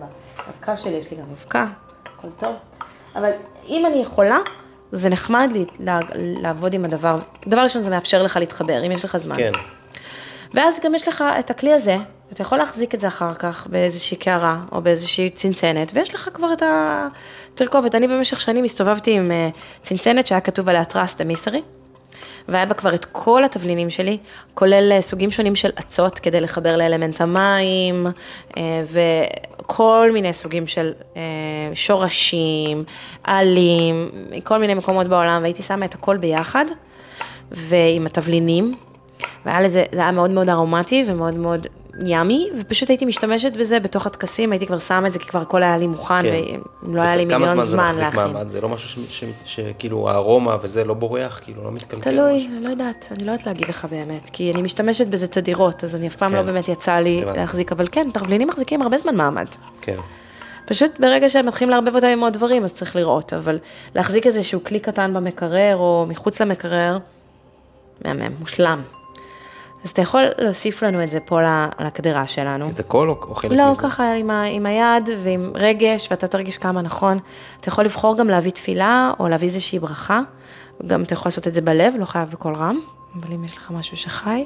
[0.47, 1.67] באבקה שלי, יש לי גם אבקה,
[2.05, 2.55] הכל טוב.
[3.17, 3.31] אבל
[3.69, 4.39] אם אני יכולה,
[4.97, 5.65] זה נחמד לי
[6.19, 7.19] לעבוד עם הדבר.
[7.47, 9.37] דבר ראשון, זה מאפשר לך להתחבר, אם יש לך זמן.
[9.37, 9.53] כן.
[10.55, 11.97] ואז גם יש לך את הכלי הזה,
[12.33, 16.53] אתה יכול להחזיק את זה אחר כך באיזושהי קערה או באיזושהי צנצנת, ויש לך כבר
[16.53, 16.63] את
[17.55, 17.95] התרכובת.
[17.95, 19.49] אני במשך שנים הסתובבתי עם אה,
[19.83, 21.61] צנצנת שהיה כתוב עליה Trust the Mystery,
[22.49, 24.19] והיה בה כבר את כל התבלינים שלי,
[24.55, 28.07] כולל אה, סוגים שונים של אצות כדי לחבר לאלמנט המים,
[28.57, 31.23] אה, וכל מיני סוגים של אה,
[31.75, 32.85] שורשים,
[33.25, 36.65] עלים, מכל מיני מקומות בעולם, והייתי שמה את הכל ביחד,
[37.51, 38.71] ועם התבלינים,
[39.47, 41.67] והיה לזה, זה היה מאוד מאוד ארומטי ומאוד מאוד
[42.07, 45.63] ימי, ופשוט הייתי משתמשת בזה בתוך הטקסים, הייתי כבר שמה את זה, כי כבר הכל
[45.63, 46.61] היה לי מוכן, כן.
[46.83, 48.33] ולא היה לי כמה מיליון זמן זה זמן מחזיק להכין.
[48.33, 48.49] מעמד?
[48.49, 52.11] זה לא משהו ש- ש- שכאילו הארומה וזה לא בורח, כאילו לא מתקלקל?
[52.11, 52.49] תלוי?
[52.57, 55.95] אני לא יודעת, אני לא יודעת להגיד לך באמת, כי אני משתמשת בזה תדירות, אז
[55.95, 56.37] אני אף פעם כן.
[56.37, 57.39] לא באמת יצא לי הבנתי.
[57.39, 59.47] להחזיק, אבל כן, תרבלינים מחזיקים הרבה זמן מעמד.
[59.81, 59.97] כן.
[60.67, 63.59] פשוט ברגע שהם מתחילים לערבב אותם עם עוד דברים, אז צריך לראות, אבל
[63.95, 66.99] להחזיק איזשהו כלי קטן במקרר, או מחוץ למקרר,
[68.05, 68.83] מהמם, מושלם.
[69.87, 71.39] אז אתה יכול להוסיף לנו את זה פה
[71.81, 72.71] לקדרה שלנו.
[72.71, 73.83] את הכל או או חלק לא, מזה?
[73.83, 77.19] ככה עם, ה, עם היד ועם רגש, ואתה תרגיש כמה נכון.
[77.61, 80.21] אתה יכול לבחור גם להביא תפילה, או להביא איזושהי ברכה.
[80.87, 82.77] גם אתה יכול לעשות את זה בלב, לא חייב בקול רם,
[83.15, 84.45] אבל אם יש לך משהו שחי.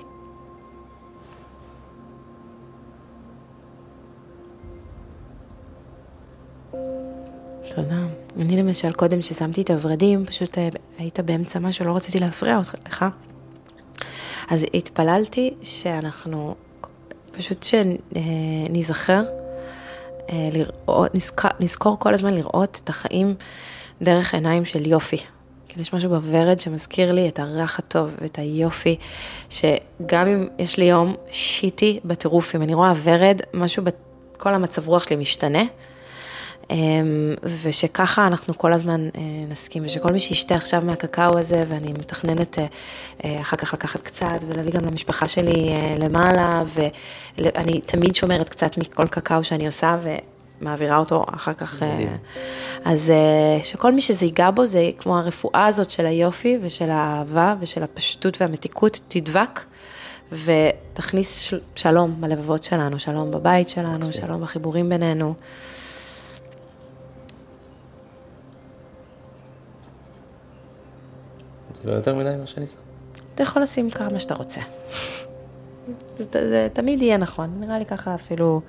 [7.76, 7.96] תודה.
[8.40, 12.74] אני למשל, קודם ששמתי את הוורדים, פשוט אה, היית באמצע משהו, לא רציתי להפריע אותך-
[12.88, 13.05] לך.
[14.48, 16.55] אז התפללתי שאנחנו,
[17.33, 19.20] פשוט שניזכר,
[20.31, 23.35] אה, לראות, נזכר, נזכור כל הזמן לראות את החיים
[24.03, 25.18] דרך עיניים של יופי.
[25.68, 28.96] כן, יש משהו בוורד שמזכיר לי את הריח הטוב ואת היופי,
[29.50, 35.05] שגם אם יש לי יום שיטי בטירוף, אם אני רואה ורד, משהו בכל המצב רוח
[35.05, 35.62] שלי משתנה.
[36.70, 42.59] אמ, ושככה אנחנו כל הזמן אה, נסכים, ושכל מי שישתה עכשיו מהקקאו הזה, ואני מתכננת
[42.59, 42.66] אה,
[43.24, 46.62] אה, אחר כך לקחת קצת ולהביא גם למשפחה שלי למעלה,
[47.38, 49.96] ואני תמיד שומרת קצת מכל קקאו שאני עושה
[50.61, 51.83] ומעבירה אותו אחר כך.
[51.83, 52.16] מדהים.
[52.85, 53.12] אז
[53.62, 58.40] שכל מי שזה ייגע בו, זה כמו הרפואה הזאת של היופי ושל האהבה ושל הפשטות
[58.40, 59.61] והמתיקות, תדבק.
[60.33, 64.04] ותכניס של- שלום בלבבות שלנו, שלום בבית שלנו.
[64.04, 65.35] שלום בחיבורים בינינו.
[71.84, 72.72] לא יותר מדי מה שאני שם.
[73.34, 74.60] אתה יכול לשים כמה שאתה רוצה.
[76.16, 78.60] זה, זה, זה תמיד יהיה נכון, נראה לי ככה אפילו,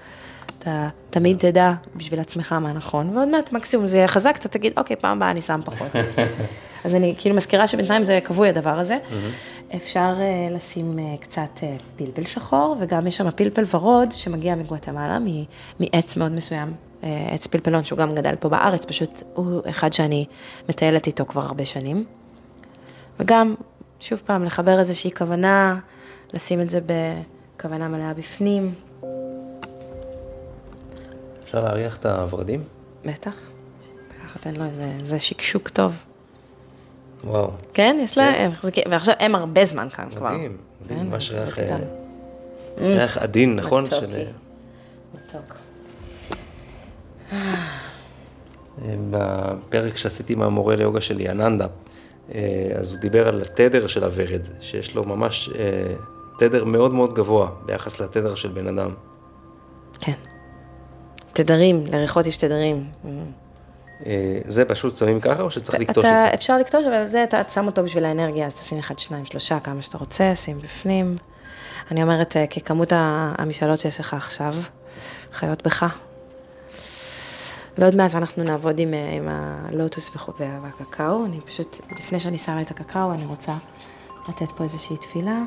[0.59, 4.73] אתה תמיד תדע בשביל עצמך מה נכון, ועוד מעט מקסימום זה יהיה חזק, אתה תגיד,
[4.77, 5.87] אוקיי, פעם הבאה אני שם פחות.
[6.85, 8.97] אז אני כאילו מזכירה שבינתיים זה כבוי הדבר הזה.
[9.75, 11.63] אפשר uh, לשים uh, קצת uh,
[11.97, 15.43] פלפל שחור, וגם יש שם פלפל ורוד שמגיע מגואטמלה, מ-
[15.79, 20.25] מעץ מאוד מסוים, uh, עץ פלפלון שהוא גם גדל פה בארץ, פשוט הוא אחד שאני
[20.69, 22.05] מטיילת איתו כבר הרבה שנים.
[23.21, 23.55] וגם,
[23.99, 25.79] שוב פעם, לחבר איזושהי כוונה,
[26.33, 28.73] לשים את זה בכוונה מלאה בפנים.
[31.43, 32.63] אפשר להריח את הוורדים?
[33.05, 33.35] בטח.
[34.23, 35.95] ככה תן לו איזה, איזה שקשוק טוב.
[37.23, 37.51] וואו.
[37.73, 40.29] כן, יש לה, הם מחזיקים, ועכשיו הם הרבה זמן כאן כבר.
[40.29, 41.59] מדהים, מדהים, כן, ממש ריח.
[41.59, 41.77] אה,
[42.77, 43.83] ריח עדין, נכון?
[43.83, 43.99] מתוקי.
[43.99, 44.25] של, אה,
[45.13, 45.55] מתוק.
[47.31, 47.67] אה,
[49.09, 51.67] בפרק שעשיתי עם המורה ליוגה שלי, אננדה,
[52.79, 55.93] אז הוא דיבר על התדר של הוורד, שיש לו ממש אה,
[56.37, 58.93] תדר מאוד מאוד גבוה ביחס לתדר של בן אדם.
[59.99, 60.13] כן.
[61.33, 62.85] תדרים, לריחות יש תדרים.
[64.05, 66.33] אה, זה פשוט שמים ככה או שצריך לקטוש אתה, את זה?
[66.33, 69.81] אפשר לקטוש, אבל זה אתה שם אותו בשביל האנרגיה, אז תשים אחד, שניים, שלושה, כמה
[69.81, 71.17] שאתה רוצה, שים בפנים.
[71.91, 74.55] אני אומרת, אה, ככמות המשאלות שיש לך עכשיו,
[75.31, 75.85] חיות בך.
[77.81, 81.25] ועוד מעט אנחנו נעבוד עם, אה, עם הלוטוס והקקאו.
[81.25, 83.53] אני פשוט, לפני שאני שמה את הקקאו, אני רוצה
[84.29, 85.41] לתת פה איזושהי תפילה.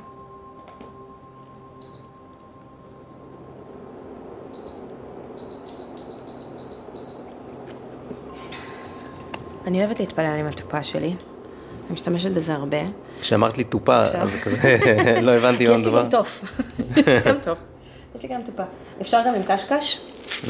[9.66, 11.06] אני אוהבת להתפלל עם התופה שלי.
[11.06, 11.16] אני
[11.90, 12.78] משתמשת בזה הרבה.
[13.20, 14.78] כשאמרת לי טופה, אז זה כזה,
[15.22, 16.02] לא הבנתי כי מה יש לי מדובר.
[16.02, 16.44] גם תוף.
[17.26, 17.58] גם טוב.
[18.14, 18.62] יש לי גם תופה.
[19.00, 20.00] אפשר גם עם קשקש,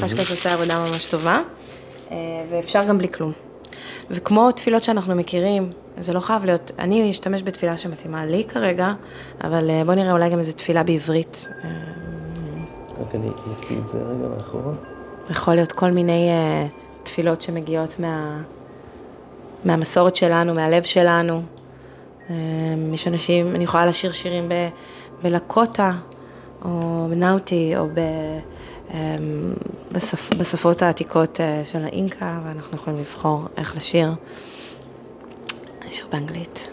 [0.03, 1.42] קשקש עושה עבודה ממש טובה,
[2.50, 3.33] ואפשר גם בלי כלום.
[4.11, 8.92] וכמו תפילות שאנחנו מכירים, זה לא חייב להיות, אני אשתמש בתפילה שמתאימה לי כרגע,
[9.44, 11.48] אבל אה, בוא נראה אולי גם איזו תפילה בעברית.
[11.64, 11.70] אה,
[13.00, 14.72] רק אני אקריא את זה רגע מאחורה.
[15.31, 16.66] יכול להיות כל מיני אה,
[17.03, 18.42] תפילות שמגיעות מה,
[19.64, 21.42] מהמסורת שלנו, מהלב שלנו.
[22.31, 22.35] אה,
[22.92, 24.55] יש אנשים, אני יכולה לשיר שירים ב,
[25.22, 25.92] בלקוטה,
[26.64, 28.38] או בנאוטי, או ב, אה,
[29.93, 34.13] בשפ, בשפות העתיקות אה, של האינקה, ואנחנו יכולים לבחור איך לשיר.
[35.91, 36.69] אשיר באנגלית.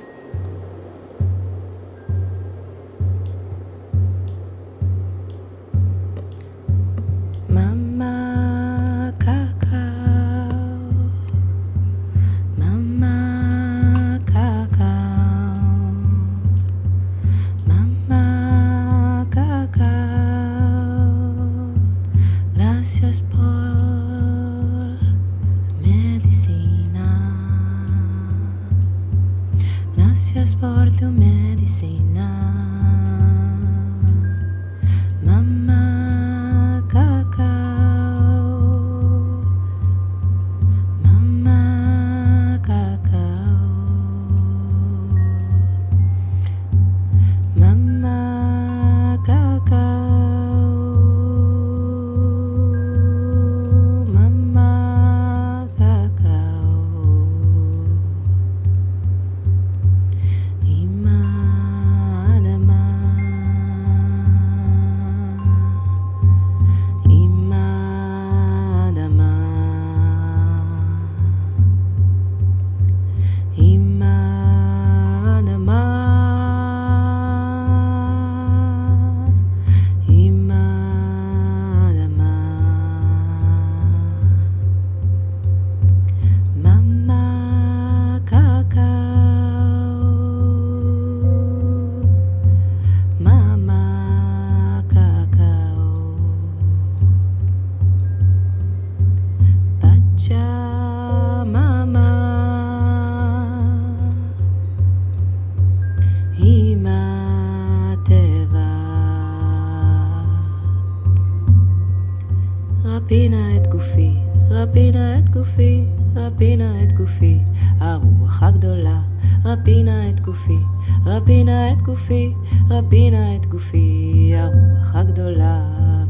[121.91, 122.34] גופי,
[122.69, 125.62] רפינה את גופי, הרוח הגדולה.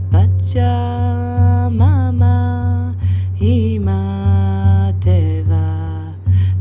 [0.09, 2.91] פצ'ה מאמה,
[3.41, 5.73] אמא טבע.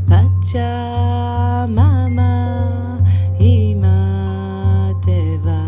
[0.05, 2.57] פצ'ה מאמה,
[3.39, 5.61] אמא טבע.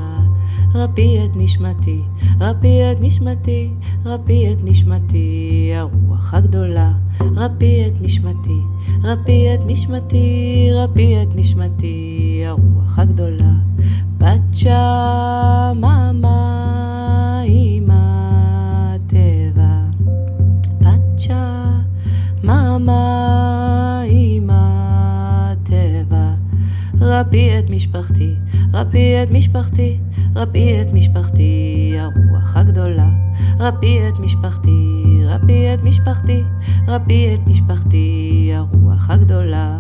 [0.75, 2.01] רפי את נשמתי,
[2.39, 3.69] רפי את נשמתי,
[4.05, 6.91] רפי את נשמתי, הרוח הגדולה.
[7.35, 8.59] רפי את נשמתי,
[9.03, 13.53] רפי את נשמתי, רפי את נשמתי, הרוח הגדולה.
[14.17, 15.81] בת שממה
[17.45, 19.81] עם הטבע,
[20.81, 22.81] בת שממה
[24.07, 26.33] עם הטבע.
[27.01, 28.33] רפי את משפחתי,
[28.73, 29.97] רפי את משפחתי,
[30.35, 33.09] רפי את משפחתי, הרוח הגדולה.
[33.59, 36.43] רפי את משפחתי, רפי את משפחתי,
[36.88, 39.79] רפי את משפחתי, הרוח הגדולה.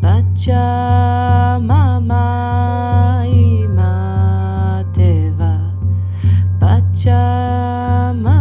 [0.00, 0.62] בת שממה
[3.24, 5.56] עם הטבע,
[6.58, 8.38] בת שממה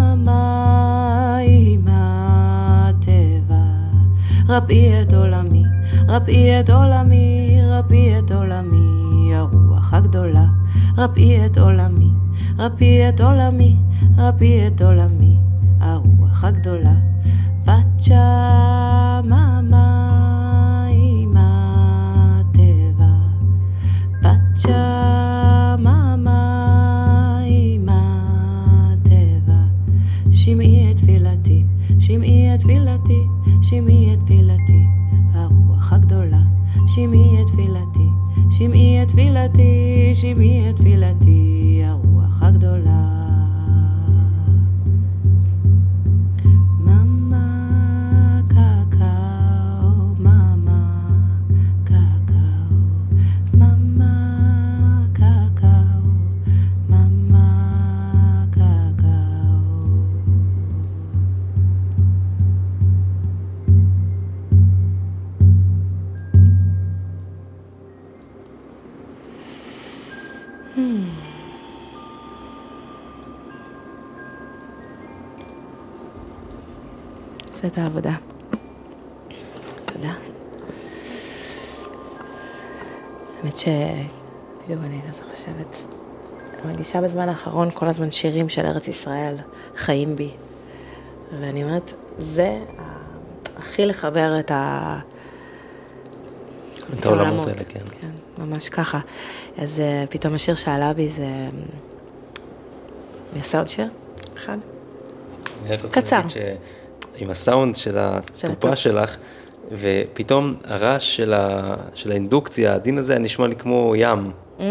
[1.45, 3.65] עם הטבע.
[4.49, 5.63] רפי את עולמי,
[6.07, 10.45] רפי את עולמי, רפי את עולמי, הרוח הגדולה.
[10.97, 12.09] רפי את עולמי,
[12.57, 13.75] רפי את עולמי,
[14.17, 15.37] רפי את עולמי,
[16.37, 16.93] הרוח הגדולה.
[17.65, 18.17] בת שממה
[20.91, 23.15] עם הטבע,
[24.23, 25.81] בת שממה
[27.45, 29.61] עם הטבע.
[30.31, 31.63] שמעי את תפילתי,
[31.99, 33.21] שמעי את תפילתי,
[33.61, 34.85] שמעי את תפילתי,
[35.33, 36.41] הרוח הגדולה.
[36.87, 38.09] שמעי את תפילתי,
[38.51, 41.36] שמעי את תפילתי, שמעי את תפילתי,
[77.67, 78.13] את העבודה.
[79.85, 80.13] תודה.
[83.43, 83.67] האמת ש...
[84.63, 85.77] בדיוק אני כזה חושבת.
[86.53, 89.35] אני מרגישה בזמן האחרון כל הזמן שירים של ארץ ישראל
[89.75, 90.29] חיים בי.
[91.39, 92.59] ואני אומרת, זה
[93.57, 94.99] הכי לחבר את ה...
[96.99, 97.79] את העולמות האלה, כן.
[98.01, 98.99] כן, ממש ככה.
[99.57, 101.25] אז אה, פתאום השיר שעלה בי זה...
[103.31, 103.85] אני אעשה עוד שיר?
[104.37, 104.57] אחד?
[105.65, 106.21] אני רק רוצה קצר.
[107.17, 107.97] שעם הסאונד של
[108.35, 108.75] של התופה הטופ.
[108.75, 109.17] שלך,
[109.71, 111.75] ופתאום הרעש של, ה...
[111.93, 114.31] של האינדוקציה, הדין הזה, היה נשמע לי כמו ים.
[114.57, 114.61] Mm,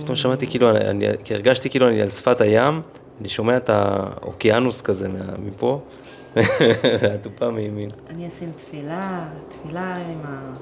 [0.00, 2.80] פתאום שמעתי כאילו, אני, כי הרגשתי כאילו אני על שפת הים,
[3.20, 5.80] אני שומע את האוקיינוס כזה מה, מפה,
[7.00, 7.90] והתופה מימין.
[8.10, 10.52] אני אשים תפילה, תפילה עם ה...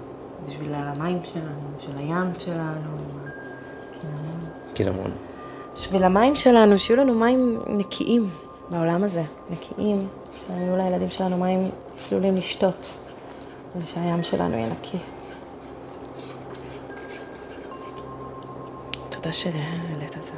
[0.49, 2.97] בשביל המים שלנו, בשביל הים שלנו.
[4.75, 5.11] קינמון.
[5.75, 8.29] בשביל המים שלנו, שיהיו לנו מים נקיים
[8.71, 10.09] בעולם הזה, נקיים,
[10.59, 12.99] שיהיו לילדים שלנו מים צלולים לשתות,
[13.77, 14.99] ושהים שלנו יהיה נקי.
[19.09, 20.33] תודה שהעלית את זה.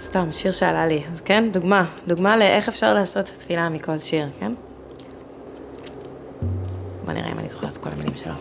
[0.00, 4.52] סתם, שיר שעלה לי, אז כן, דוגמה, דוגמה לאיך אפשר לעשות תפילה מכל שיר, כן?
[7.04, 8.34] בוא נראה אם אני זוכרת את כל המילים שלו.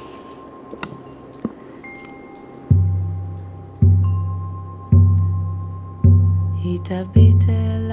[6.63, 7.92] היא תביט אליי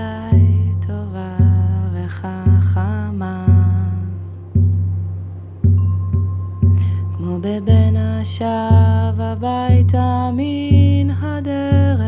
[7.41, 12.01] בבן השב הביתה מן הדרך.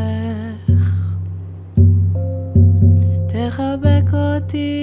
[3.27, 4.82] תחבק אותי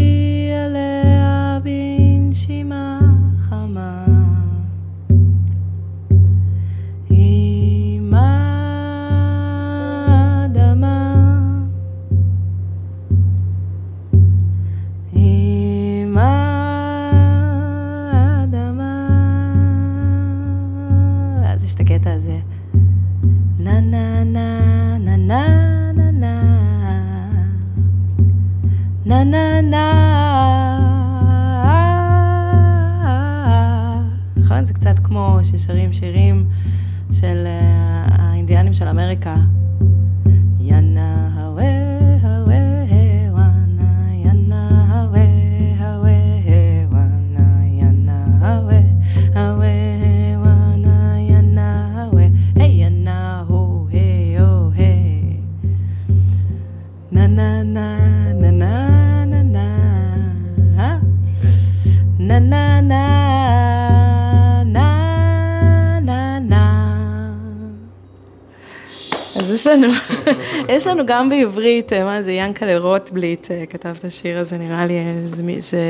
[71.10, 75.60] גם בעברית, אה, מה זה, ינקלה רוטבליט אה, כתב את השיר הזה, נראה לי, אה,
[75.60, 75.80] זה,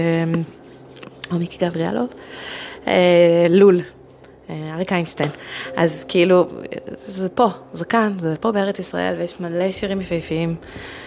[1.33, 2.09] או מיקי גבריאלוב,
[3.51, 3.81] לול,
[4.51, 5.31] אריק איינשטיין.
[5.77, 6.47] אז כאילו,
[7.07, 10.55] זה פה, זה כאן, זה פה בארץ ישראל, ויש מלא שירים יפהפיים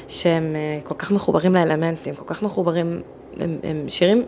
[0.08, 3.02] שהם כל כך מחוברים לאלמנטים, כל כך מחוברים,
[3.40, 4.26] הם, הם שירים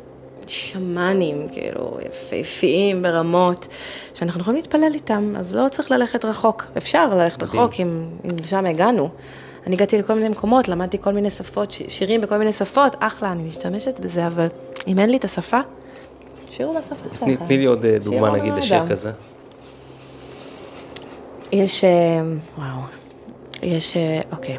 [0.47, 3.67] שמאנים, כאילו, יפהפיים ברמות,
[4.13, 6.65] שאנחנו יכולים להתפלל איתם, אז לא צריך ללכת רחוק.
[6.77, 7.61] אפשר ללכת מדהים.
[7.61, 9.09] רחוק אם, אם לשם הגענו.
[9.68, 13.32] אני הגעתי לכל מיני מקומות, למדתי כל מיני שפות, ש- שירים בכל מיני שפות, אחלה,
[13.32, 14.47] אני משתמשת בזה, אבל
[14.88, 15.59] אם אין לי את השפה,
[16.49, 17.36] שירו בשפה שלכם.
[17.47, 18.53] תני לי עוד אה, דוגמה נגיד.
[18.53, 19.11] לשיר כזה.
[21.51, 22.22] יש, אה,
[22.57, 22.80] וואו,
[23.63, 24.57] יש, אה, אוקיי.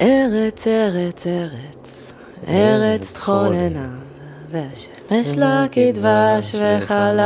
[0.00, 2.12] ארץ, ארץ, ארץ,
[2.48, 3.88] ארץ טחול עיניו,
[4.50, 7.20] והשמש לה כדבש וחלב.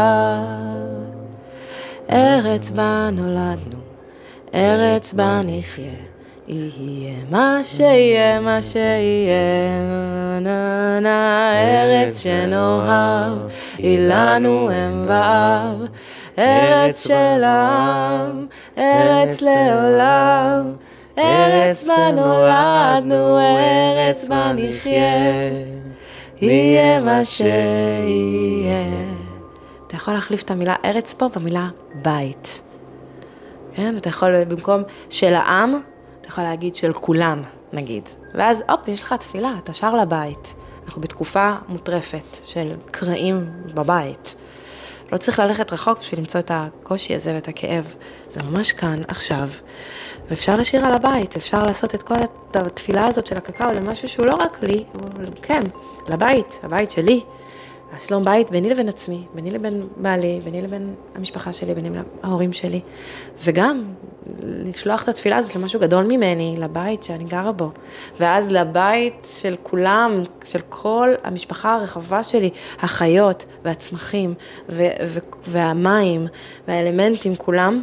[2.10, 3.78] ארץ בה נולדנו,
[4.54, 5.92] ארץ בה נחיה,
[6.48, 9.80] יהיה מה שיהיה, מה שיהיה,
[10.40, 13.38] נה נה, ארץ שנאהב,
[13.78, 15.86] היא לנו אם ואב,
[16.38, 18.46] ארץ של העם,
[18.78, 20.72] ארץ לעולם,
[21.18, 25.50] ארץ בה נולדנו, ארץ בה נחיה,
[26.40, 28.84] יהיה מה שיהיה.
[29.86, 32.60] אתה יכול להחליף את המילה ארץ פה במילה בית.
[33.74, 33.94] כן?
[33.94, 35.80] ואתה יכול, במקום של העם,
[36.20, 38.08] אתה יכול להגיד של כולם, נגיד.
[38.34, 40.54] ואז, הופ, יש לך תפילה, אתה שר לבית.
[40.86, 44.34] אנחנו בתקופה מוטרפת של קרעים בבית.
[45.12, 47.94] לא צריך ללכת רחוק בשביל למצוא את הקושי הזה ואת הכאב.
[48.28, 49.48] זה ממש כאן, עכשיו.
[50.30, 52.14] ואפשר לשיר על הבית, אפשר לעשות את כל
[52.54, 55.60] התפילה הזאת של הקקאו למשהו שהוא לא רק לי, הוא כן,
[56.08, 57.20] לבית, הבית שלי.
[57.96, 62.52] השלום בית ביני לבין עצמי, ביני לבין בעלי, ביני לבין המשפחה שלי, ביני לבין ההורים
[62.52, 62.80] שלי,
[63.44, 63.84] וגם
[64.42, 67.70] לשלוח את התפילה הזאת למשהו גדול ממני, לבית שאני גרה בו,
[68.20, 74.34] ואז לבית של כולם, של כל המשפחה הרחבה שלי, החיות והצמחים
[74.68, 75.18] ו- ו-
[75.48, 76.26] והמים
[76.68, 77.82] והאלמנטים כולם,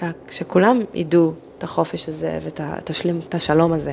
[0.00, 1.32] ש- שכולם ידעו
[1.62, 3.92] את החופש הזה ואת השלום הזה.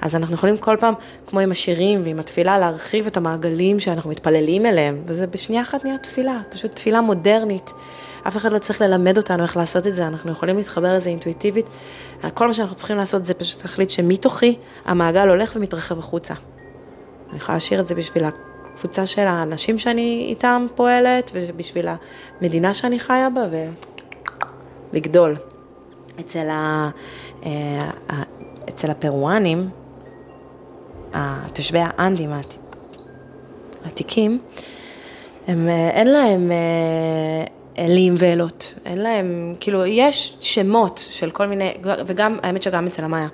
[0.00, 0.94] אז אנחנו יכולים כל פעם,
[1.26, 5.98] כמו עם השירים ועם התפילה, להרחיב את המעגלים שאנחנו מתפללים אליהם, וזה בשנייה אחת נהיה
[5.98, 7.72] תפילה, פשוט תפילה מודרנית.
[8.28, 11.66] אף אחד לא צריך ללמד אותנו איך לעשות את זה, אנחנו יכולים להתחבר לזה אינטואיטיבית.
[12.34, 16.34] כל מה שאנחנו צריכים לעשות זה פשוט להחליט שמתוכי המעגל הולך ומתרחב החוצה.
[17.30, 21.88] אני יכולה לשיר את זה בשביל הקבוצה של האנשים שאני איתם פועלת, ובשביל
[22.40, 23.44] המדינה שאני חיה בה,
[24.92, 25.49] ולגדול.
[26.20, 26.90] אצל, אה,
[28.10, 28.22] ה-
[28.68, 29.68] אצל הפרואנים,
[31.52, 32.58] תושבי האנדים העת-
[33.84, 34.38] העתיקים,
[35.48, 37.44] הם, אה, אין להם אה,
[37.84, 41.70] אלים ואלות, אין להם, כאילו, יש שמות של כל מיני,
[42.06, 43.28] וגם, האמת שגם אצל המאיה,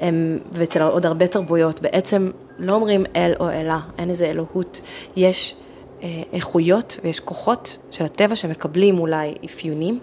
[0.00, 4.80] הם, ואצל עוד הרבה תרבויות, בעצם לא אומרים אל או אלה, אין איזה אלוהות,
[5.16, 5.54] יש
[6.02, 9.98] אה, איכויות ויש כוחות של הטבע שמקבלים אולי אפיונים.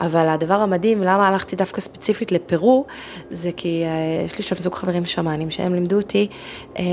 [0.00, 2.86] אבל הדבר המדהים, למה הלכתי דווקא ספציפית לפרו,
[3.30, 6.28] זה כי אה, יש לי שם זוג חברים שמאנים שהם לימדו אותי,
[6.78, 6.84] אה,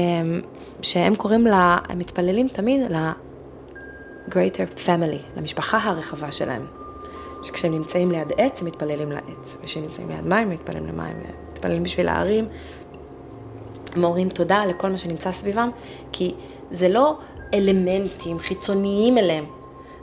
[0.82, 6.66] שהם קוראים לה, הם מתפללים תמיד ל-greater family, למשפחה הרחבה שלהם.
[7.44, 11.16] שכשהם נמצאים ליד עץ, הם מתפללים לעץ, וכשהם נמצאים ליד מים, הם מתפללים למים,
[11.52, 12.48] מתפללים בשביל הערים.
[13.96, 15.70] הם אומרים תודה לכל מה שנמצא סביבם,
[16.12, 16.34] כי
[16.72, 17.18] זה לא
[17.54, 19.46] אלמנטים חיצוניים אליהם,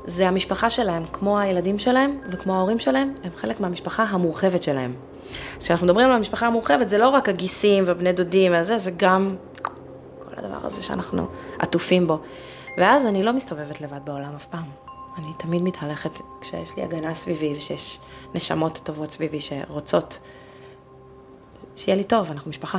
[0.08, 4.94] זה המשפחה שלהם, כמו הילדים שלהם וכמו ההורים שלהם, הם חלק מהמשפחה המורחבת שלהם.
[5.58, 9.36] אז כשאנחנו מדברים על המשפחה המורחבת, זה לא רק הגיסים והבני דודים וזה, זה גם
[9.62, 11.26] כל הדבר הזה שאנחנו
[11.58, 12.18] עטופים בו.
[12.78, 14.64] ואז אני לא מסתובבת לבד בעולם אף פעם.
[15.18, 17.98] אני תמיד מתהלכת כשיש לי הגנה סביבי ושיש
[18.34, 20.18] נשמות טובות סביבי שרוצות
[21.76, 22.78] שיהיה לי טוב, אנחנו משפחה.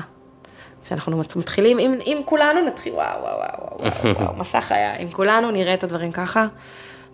[0.86, 5.52] כשאנחנו מתחילים, אם, אם כולנו נתחיל, וואו, וואו, וואו, וואו, וואו, מסע חיי, אם כולנו
[5.52, 6.48] נראה את הדברים ככה,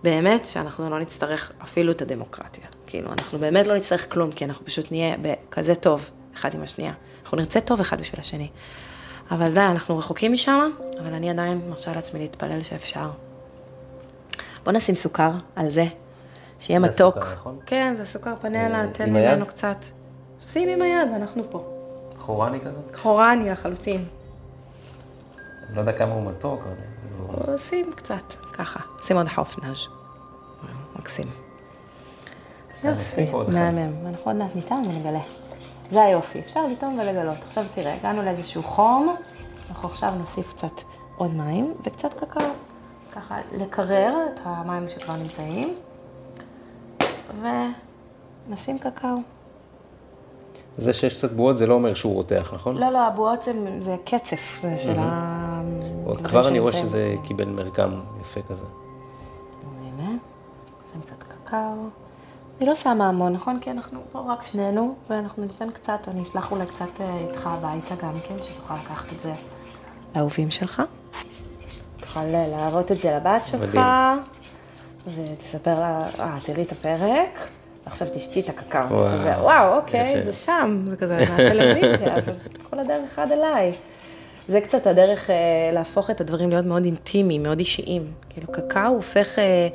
[0.03, 2.65] באמת שאנחנו לא נצטרך אפילו את הדמוקרטיה.
[2.87, 6.93] כאילו, אנחנו באמת לא נצטרך כלום, כי אנחנו פשוט נהיה בכזה טוב אחד עם השנייה.
[7.23, 8.49] אנחנו נרצה טוב אחד בשביל השני.
[9.31, 10.69] אבל די, אנחנו רחוקים משם,
[10.99, 13.09] אבל אני עדיין מרשה לעצמי להתפלל שאפשר.
[14.63, 15.85] בוא נשים סוכר על זה,
[16.59, 17.17] שיהיה זה מתוק.
[17.17, 17.59] הסוכר, נכון?
[17.65, 19.09] כן, זה סוכר פנלה, אה, תן?
[19.09, 19.77] ממנו קצת.
[20.41, 21.65] שים עם היד, אנחנו פה.
[22.17, 22.95] חורני כזאת?
[22.95, 24.05] חורני לחלוטין.
[25.73, 27.53] לא יודע כמה הוא מתוק, אבל...
[27.53, 28.79] או שים קצת, ככה.
[29.01, 29.87] שים עוד חופנאז'.
[30.99, 31.27] מקסים.
[32.79, 33.53] אחד.
[33.53, 34.07] מהמם.
[34.07, 35.19] אנחנו עוד מעט ניתן ונגלה.
[35.91, 37.37] זה היופי, אפשר לטעום ולגלות.
[37.47, 39.15] עכשיו תראה, הגענו לאיזשהו חום,
[39.69, 40.81] אנחנו עכשיו נוסיף קצת
[41.17, 42.41] עוד מים וקצת קקאו.
[43.11, 45.75] ככה לקרר את המים שכבר נמצאים,
[48.47, 49.17] ונשים קקאו.
[50.77, 52.77] זה שיש קצת בועות זה לא אומר שהוא רותח, נכון?
[52.77, 55.44] לא, לא, הבועות זה, זה קצף, זה של ה...
[56.23, 56.73] כבר אני רואה.
[56.73, 57.91] שזה קיבל מרקם
[58.21, 58.65] יפה כזה.
[59.81, 60.09] הנה,
[60.93, 61.89] שים קצת קקאו.
[62.59, 63.59] אני לא שמה המון, נכון?
[63.61, 67.95] כי אנחנו פה רק שנינו, ואנחנו ניתן קצת, אני אשלח אולי קצת אה, איתך הביתה
[67.95, 69.33] גם כן, שתוכל לקחת את זה
[70.15, 70.81] לאהובים שלך.
[71.99, 73.79] תוכל אה, להראות את זה לבת שלך,
[75.15, 77.47] ותספר לה, אה, תראי את הפרק,
[77.85, 78.89] ועכשיו תשתי את הקקאו.
[78.89, 80.31] וואו, כזה, וואו, אוקיי, יפה.
[80.31, 82.23] זה שם, זה כזה מהטלוויזיה, אז
[82.69, 83.73] כל הדרך עד אליי.
[84.49, 85.35] זה קצת הדרך אה,
[85.73, 88.11] להפוך את הדברים להיות מאוד אינטימיים, מאוד אישיים.
[88.29, 89.67] כאילו, קקאו הופך אה,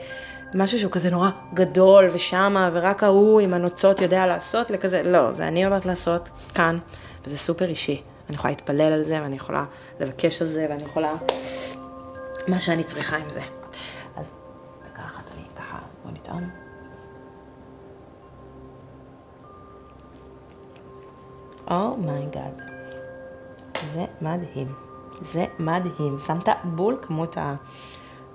[0.55, 5.49] משהו שהוא כזה נורא גדול ושמה, ורק ההוא עם הנוצות יודע לעשות, לכזה, לא, זה
[5.49, 6.79] אני יודעת לעשות כאן,
[7.25, 8.03] וזה סופר אישי.
[8.29, 9.65] אני יכולה להתפלל על זה, ואני יכולה
[10.01, 11.13] לבקש על זה, ואני יכולה...
[12.49, 13.41] מה שאני צריכה עם זה.
[14.17, 14.31] אז
[14.93, 16.51] דקה אחת אני ככה, בוא נטעם.
[21.71, 22.70] Oh my God.
[23.95, 24.75] זה מדהים.
[25.21, 26.19] זה מדהים.
[26.27, 27.37] שמת בול כמות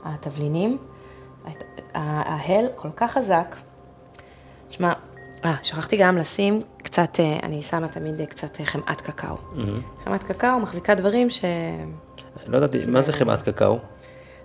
[0.03, 0.77] התבלינים.
[1.93, 3.55] ההל כל כך חזק.
[4.69, 4.93] תשמע,
[5.45, 9.35] אה, שכחתי גם לשים קצת, אה, אני שמה תמיד אה, קצת אה, חמאת קקאו.
[10.03, 11.45] חמאת קקאו מחזיקה דברים ש...
[12.47, 13.77] לא ידעתי, מה זה חמאת קקאו?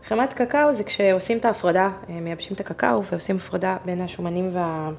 [0.09, 4.91] חמאת קקאו זה כשעושים את ההפרדה, מייבשים את הקקאו ועושים הפרדה בין השומנים וה...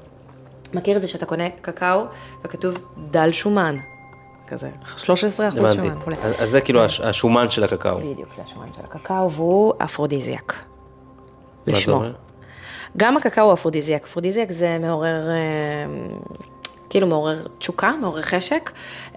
[0.74, 2.04] מכיר את זה שאתה קונה קקאו
[2.44, 2.78] וכתוב
[3.10, 3.76] דל שומן,
[4.52, 5.82] כזה, 13 אחוז הבנתי.
[5.88, 5.98] שומן.
[6.00, 6.16] וכולי.
[6.40, 7.98] אז זה כאילו הש- השומן של הקקאו.
[7.98, 10.52] בדיוק, זה השומן של הקקאו והוא אפרודיזיאק.
[11.66, 11.94] מה זה לשמו.
[11.94, 12.12] אומר?
[12.96, 15.34] גם הקקאו הוא אפרודיזיאק, אפרודיזיאק זה מעורר, אה,
[16.90, 18.70] כאילו מעורר תשוקה, מעורר חשק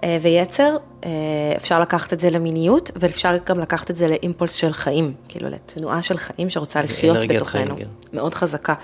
[0.04, 1.10] אה, ויצר, אה,
[1.56, 6.02] אפשר לקחת את זה למיניות, ואפשר גם לקחת את זה לאימפולס של חיים, כאילו לתנועה
[6.02, 7.86] של חיים שרוצה לחיות בתוכנו, חיים, כן.
[8.12, 8.74] מאוד חזקה.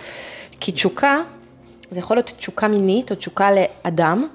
[0.61, 1.17] כי תשוקה,
[1.91, 4.27] זה יכול להיות תשוקה מינית או תשוקה לאדם,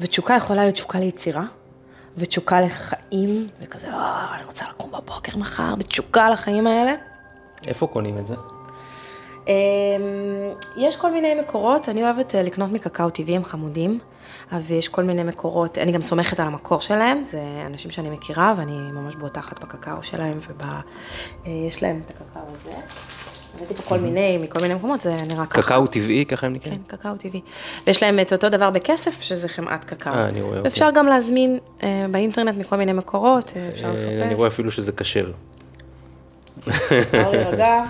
[0.00, 1.44] ותשוקה יכולה להיות תשוקה ליצירה.
[2.16, 6.94] ותשוקה לחיים, וכזה, אה, אני רוצה לקום בבוקר מחר, בתשוקה לחיים האלה.
[7.66, 8.34] איפה קונים את זה?
[9.46, 9.52] אמ,
[10.76, 13.98] יש כל מיני מקורות, אני אוהבת אה, לקנות מקקאו טבעי, הם חמודים,
[14.66, 18.92] ויש כל מיני מקורות, אני גם סומכת על המקור שלהם, זה אנשים שאני מכירה ואני
[18.92, 20.38] ממש בוטחת בקקאו שלהם,
[21.44, 22.72] ויש להם את הקקאו הזה.
[23.56, 25.62] הבאתי פה כל מיני, מכל מיני מקומות, זה נראה ככה.
[25.62, 26.82] קקאו טבעי, ככה הם נקראים?
[26.88, 27.40] כן, קקאו טבעי.
[27.86, 30.12] ויש להם את אותו דבר בכסף, שזה חמאת קקאו.
[30.12, 30.98] אה, אני רואה, ואפשר אוקיי.
[30.98, 34.22] גם להזמין אה, באינטרנט מכל מיני מקורות, אה, אפשר אה, לחפש.
[34.22, 35.30] אני רואה אפילו שזה כשר.
[36.68, 37.84] אפשר להירגע.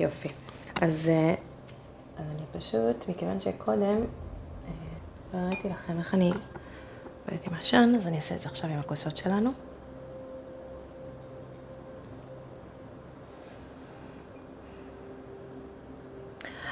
[0.00, 0.28] יופי.
[0.80, 1.10] אז
[2.18, 3.96] אני פשוט, מכיוון שקודם
[5.32, 6.32] הראיתי לכם איך אני
[7.26, 9.50] עובדת עם עשן, אז אני אעשה את זה עכשיו עם הכוסות שלנו.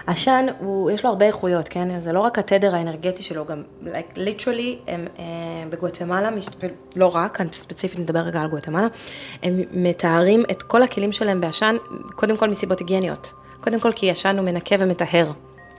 [0.06, 0.46] עשן,
[0.94, 2.00] יש לו הרבה איכויות, כן?
[2.00, 5.24] זה לא רק התדר האנרגטי שלו, גם, like, literally, הם אה,
[5.70, 6.30] בגואטמלה,
[6.96, 8.86] ולא רק, אני ספציפית נדבר רגע על גואטמלה,
[9.42, 11.76] הם מתארים את כל הכלים שלהם בעשן,
[12.14, 13.32] קודם כל מסיבות היגייניות.
[13.60, 15.32] קודם כל כי עשן הוא מנקה ומטהר,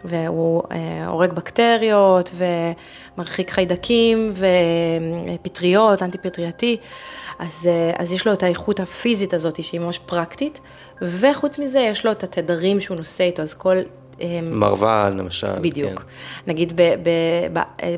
[0.05, 2.31] והוא אה, הורג בקטריות,
[3.15, 4.33] ומרחיק חיידקים,
[5.41, 6.77] ופטריות, אנטי פטרייתי.
[7.39, 10.59] אז, אה, אז יש לו את האיכות הפיזית הזאת, שהיא ממש פרקטית,
[11.01, 13.77] וחוץ מזה יש לו את התדרים שהוא נושא איתו, אז כל...
[14.23, 15.59] אה, מרבל, למשל.
[15.61, 15.99] בדיוק.
[15.99, 16.05] כן.
[16.47, 17.09] נגיד ב, ב,
[17.53, 17.95] ב, אה,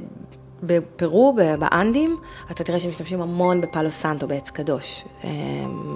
[0.63, 2.17] בפרו, ב- באנדים,
[2.51, 5.03] אתה תראה שמשתמשים המון בפאלו סנטו, בעץ קדוש.
[5.23, 5.29] אה,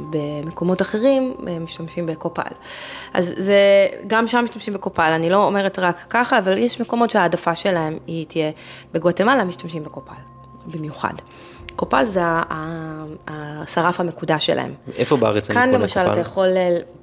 [0.10, 2.52] במקומות אחרים אה, משתמשים בקופל.
[3.14, 7.56] אז זה, גם שם משתמשים בקופל, אני לא אומרת רק ככה, אבל יש מקומות שההעדפה
[7.56, 8.52] שלהם היא תהיה,
[8.94, 10.14] בגואטמלה משתמשים בקופל,
[10.66, 11.14] במיוחד.
[11.76, 12.22] קופל זה
[13.28, 14.74] השרף המקודש שלהם.
[14.98, 15.82] איפה בארץ אני קונה כאן קופל?
[15.82, 16.48] למשל אתה יכול,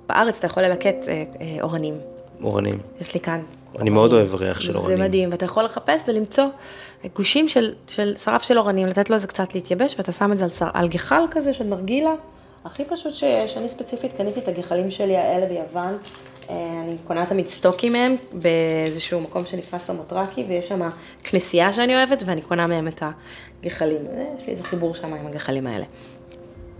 [0.07, 1.25] בארץ אתה יכול ללקט אה,
[1.63, 1.95] אורנים.
[2.43, 2.79] אורנים.
[3.01, 3.41] יש לי כאן.
[3.79, 4.97] אני מאוד אוהב ריח של אורנים.
[4.97, 6.45] זה מדהים, ואתה יכול לחפש ולמצוא
[7.15, 10.45] גושים של, של שרף של אורנים, לתת לו איזה קצת להתייבש, ואתה שם את זה
[10.45, 12.15] על, שר, על גחל כזה של נרגילה,
[12.65, 13.57] הכי פשוט שיש.
[13.57, 15.99] אני ספציפית קניתי את הגחלים שלי האלה ביוון,
[16.51, 20.89] אה, אני קונה תמיד סטוקים מהם באיזשהו מקום שנקרא סמוטרקי, ויש שם
[21.25, 23.03] כנסייה שאני אוהבת, ואני קונה מהם את
[23.63, 24.07] הגחלים.
[24.15, 25.85] אה, יש לי איזה חיבור שם עם הגחלים האלה.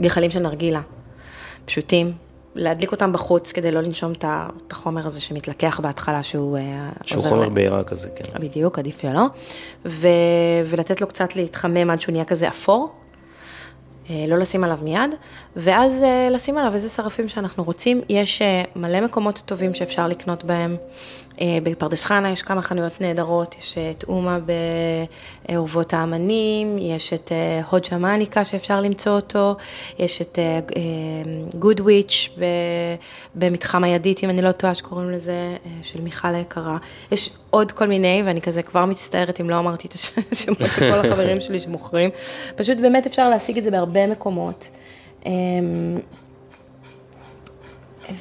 [0.01, 0.81] גחלים של נרגילה,
[1.65, 2.13] פשוטים,
[2.57, 4.25] להדליק אותם בחוץ כדי לא לנשום את
[4.71, 7.49] החומר הזה שמתלקח בהתחלה, שהוא אה, שהוא חומר.
[7.49, 8.39] בעירה כזה, כן.
[8.41, 9.27] בדיוק, עדיף שלא.
[9.87, 10.09] ו...
[10.67, 12.93] ולתת לו קצת להתחמם עד שהוא נהיה כזה אפור.
[14.11, 15.15] אה, לא לשים עליו מיד,
[15.57, 18.01] ואז אה, לשים עליו איזה שרפים שאנחנו רוצים.
[18.09, 18.43] יש
[18.77, 20.77] מלא מקומות טובים שאפשר לקנות בהם.
[21.41, 24.39] אה, בפרדס חנה יש כמה חנויות נהדרות, יש את אומה
[25.49, 29.57] באורוות האמנים, יש את אה, הוד שמאניקה שאפשר למצוא אותו,
[29.99, 30.39] יש את
[31.59, 32.29] גוד וויץ'
[33.35, 36.77] במתחם הידית, אם אני לא טועה, שקוראים לזה, של מיכל היקרה.
[37.13, 39.93] יש עוד כל מיני, ואני כזה כבר מצטערת אם לא אמרתי את
[40.33, 42.11] השמות של כל החברים שלי שמוכרים.
[42.57, 44.69] פשוט באמת אפשר להשיג את זה בהרבה מקומות.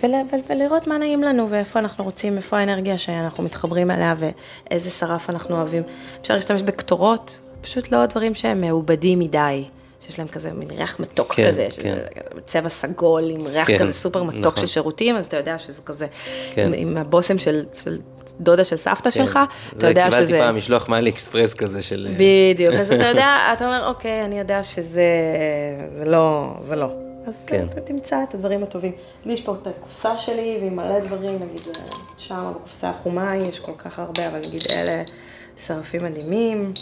[0.02, 4.90] ול, ול, ולראות מה נעים לנו ואיפה אנחנו רוצים, איפה האנרגיה שאנחנו מתחברים אליה ואיזה
[4.90, 5.84] שרף אנחנו אוהבים.
[6.22, 9.66] אפשר להשתמש בקטורות, פשוט לא דברים שהם מעובדים מדי,
[10.02, 12.22] שיש להם כזה מין ריח מתוק כן, כזה, שזה כן.
[12.46, 14.56] צבע סגול עם ריח כן, כזה סופר מתוק נכון.
[14.56, 16.08] של שירותים, אז אתה יודע שזה כזה,
[16.54, 16.74] כן.
[16.74, 17.98] עם, עם הבושם של, של
[18.40, 19.12] דודה של סבתא כן.
[19.12, 19.40] שלך,
[19.78, 20.18] אתה יודע שזה...
[20.18, 22.08] קיבלתי פעם משלוח מאלי אקספרס כזה של...
[22.18, 25.04] בדיוק, אז אתה יודע, אתה אומר, אוקיי, אני יודע שזה
[25.94, 27.14] זה לא, זה לא.
[27.28, 27.67] אז כן.
[27.69, 28.91] אתה תמצא את הדברים הטובים.
[29.26, 31.59] לי יש פה את הקופסה שלי, ועם מלא דברים, נגיד
[32.17, 35.03] שם בקופסה החומה יש כל כך הרבה, אבל נגיד אלה
[35.57, 36.73] שרפים מדהימים,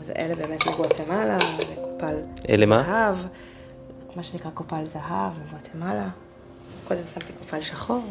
[0.00, 2.14] אז אלה באמת מגואטמלה, זה קופל
[2.48, 2.68] אלה זהב.
[2.68, 3.26] מה?
[4.16, 6.08] מה שנקרא קופל זהב מגואטמלה.
[6.88, 8.02] קודם שמתי קופל שחור.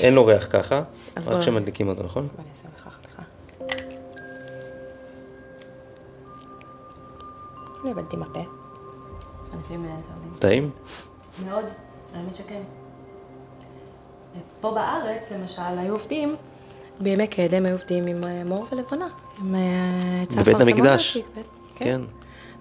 [0.00, 0.82] אין לו ריח ככה,
[1.16, 2.28] רק כשמדליקים אותו, נכון?
[2.28, 3.22] בוא אני אעשה לך חתיכה.
[7.82, 8.61] אני עבדתי עם הרבה.
[9.54, 9.96] אנשים אה,
[10.38, 10.70] טעים?
[11.46, 11.64] מאוד,
[12.14, 12.62] האמת שכן.
[14.60, 16.34] פה בארץ, למשל, היו עובדים,
[17.00, 19.08] בימי קדם היו עובדים עם אה, מור ולבנה,
[19.40, 21.42] עם אה, בבית המקדש, כן.
[21.74, 22.00] כן.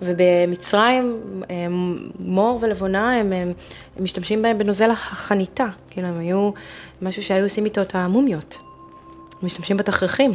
[0.02, 1.22] ובמצרים,
[2.20, 3.54] מור ולבונה, הם, הם,
[3.98, 6.52] הם משתמשים בהם בנוזל החניתה, כאילו הם היו
[7.02, 8.58] משהו שהיו עושים איתו את המומיות.
[9.44, 10.32] משתמשים בתכרכים.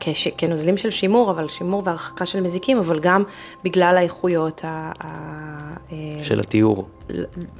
[0.00, 3.24] כש, כנוזלים של שימור, אבל שימור והרחקה של מזיקים, אבל גם
[3.64, 4.92] בגלל האיכויות ה...
[5.92, 6.88] אה, של התיאור.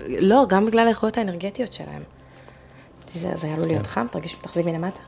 [0.09, 2.03] לא, גם בגלל האיכויות האנרגטיות שלהם.
[3.15, 3.89] זה, זה לו להיות כן.
[3.89, 5.01] חם, תרגיש מתחזיק מלמטה.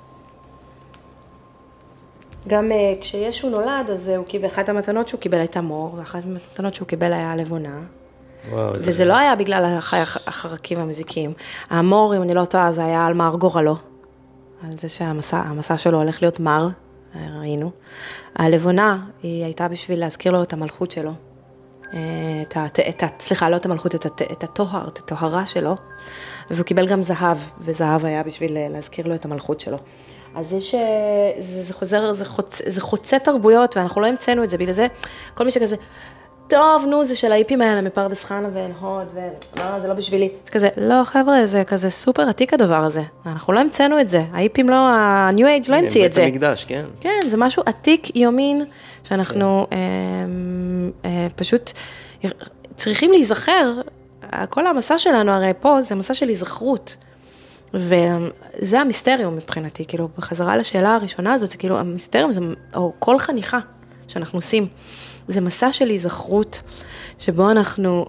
[2.49, 6.25] גם uh, כשישו נולד, אז uh, הוא קיבל, אחת המתנות שהוא קיבל הייתה מור, ואחת
[6.25, 7.81] המתנות שהוא קיבל היה לבונה.
[8.51, 9.05] וואו, וזה זה...
[9.05, 9.79] לא היה בגלל
[10.27, 11.33] החרקים המזיקים.
[11.71, 13.77] המור, אם אני לא טועה, זה היה על מר גורלו.
[14.65, 16.69] על זה שהמסע שלו הולך להיות מר,
[17.15, 17.71] ראינו.
[18.37, 21.13] הלבונה, היא הייתה בשביל להזכיר לו את המלכות שלו.
[21.95, 21.99] אה,
[22.43, 25.77] את ה, את ה, סליחה, לא את המלכות, את, את הטוהר, את הטוהרה שלו,
[26.51, 29.77] והוא קיבל גם זהב, וזהב היה בשביל אה, להזכיר לו את המלכות שלו.
[30.35, 30.75] אז יש,
[31.39, 34.87] זה, זה חוזר, זה חוצה, זה חוצה תרבויות, ואנחנו לא המצאנו את זה, בגלל זה
[35.35, 35.77] כל מי שכזה,
[36.49, 40.29] טוב, נו, זה של האיפים האלה מפרדס חנה ועין הוד, ולא, זה לא בשבילי.
[40.45, 43.03] זה כזה, לא, חבר'ה, זה כזה סופר עתיק הדבר הזה.
[43.27, 44.25] אנחנו לא המצאנו את זה.
[44.33, 46.23] האיפים לא, ה-new age לא המציא את זה.
[46.23, 46.85] בית המקדש, כן.
[47.01, 48.65] כן, זה משהו עתיק יומין,
[49.05, 49.77] שאנחנו כן.
[51.05, 51.73] אה, אה, פשוט
[52.77, 53.81] צריכים להיזכר.
[54.49, 56.97] כל המסע שלנו הרי פה זה מסע של היזכרות.
[57.75, 62.41] וזה המיסטריום מבחינתי, כאילו, בחזרה לשאלה הראשונה הזאת, זה כאילו, המיסטריום זה,
[62.75, 63.59] או כל חניכה
[64.09, 64.69] שאנחנו עושים.
[65.29, 66.61] זה מסע של היזכרות,
[67.19, 68.07] שבו אנחנו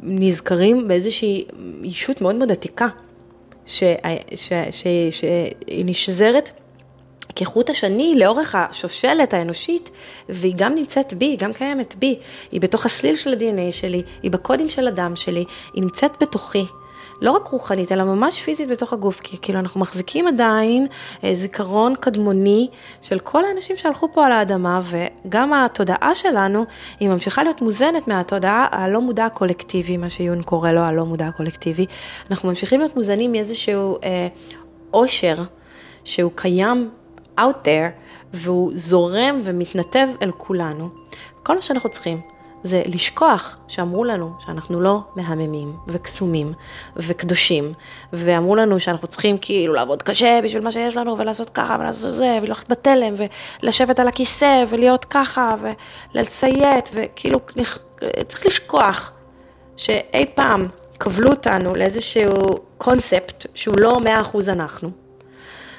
[0.00, 1.44] נזכרים באיזושהי
[1.82, 2.88] אישות מאוד מאוד עתיקה,
[3.66, 3.90] שהיא
[5.84, 6.50] נשזרת
[7.36, 9.90] כחוט השני לאורך השושלת האנושית,
[10.28, 12.18] והיא גם נמצאת בי, היא גם קיימת בי,
[12.52, 15.44] היא בתוך הסליל של ה-DNA שלי, היא בקודים של הדם שלי,
[15.74, 16.64] היא נמצאת בתוכי.
[17.20, 20.86] לא רק רוחנית, אלא ממש פיזית בתוך הגוף, כי כאילו אנחנו מחזיקים עדיין
[21.24, 22.68] אה, זיכרון קדמוני
[23.00, 26.64] של כל האנשים שהלכו פה על האדמה, וגם התודעה שלנו,
[27.00, 31.86] היא ממשיכה להיות מוזנת מהתודעה הלא מודע הקולקטיבי, מה שיון קורא לו הלא מודע הקולקטיבי.
[32.30, 34.28] אנחנו ממשיכים להיות מוזנים מאיזשהו אה,
[34.90, 35.36] עושר
[36.04, 36.90] שהוא קיים
[37.40, 37.90] out there,
[38.34, 40.88] והוא זורם ומתנתב אל כולנו.
[41.42, 42.35] כל מה שאנחנו צריכים
[42.66, 46.52] זה לשכוח שאמרו לנו שאנחנו לא מהממים וקסומים
[46.96, 47.72] וקדושים,
[48.12, 52.38] ואמרו לנו שאנחנו צריכים כאילו לעבוד קשה בשביל מה שיש לנו ולעשות ככה ולעשות זה,
[52.42, 53.14] וללכת בתלם
[53.62, 55.54] ולשבת על הכיסא ולהיות ככה
[56.14, 57.40] ולציית, וכאילו
[58.28, 59.12] צריך לשכוח
[59.76, 60.68] שאי פעם
[61.00, 62.34] כבלו אותנו לאיזשהו
[62.78, 64.90] קונספט שהוא לא מאה אחוז אנחנו,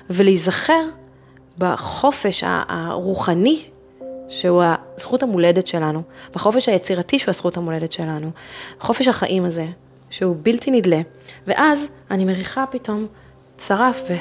[0.10, 0.82] ולהיזכר
[1.58, 3.64] בחופש הרוחני
[4.30, 4.64] שהוא
[4.98, 6.02] הזכות המולדת שלנו,
[6.34, 8.32] בחופש היצירתי שהוא הזכות המולדת שלנו,
[8.80, 9.66] חופש החיים הזה,
[10.10, 11.02] שהוא בלתי נדלה,
[11.48, 13.08] ואז אני מריחה פתאום
[13.58, 14.14] צרף ו...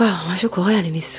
[0.00, 1.18] וואו, משהו קורה, אני ניס...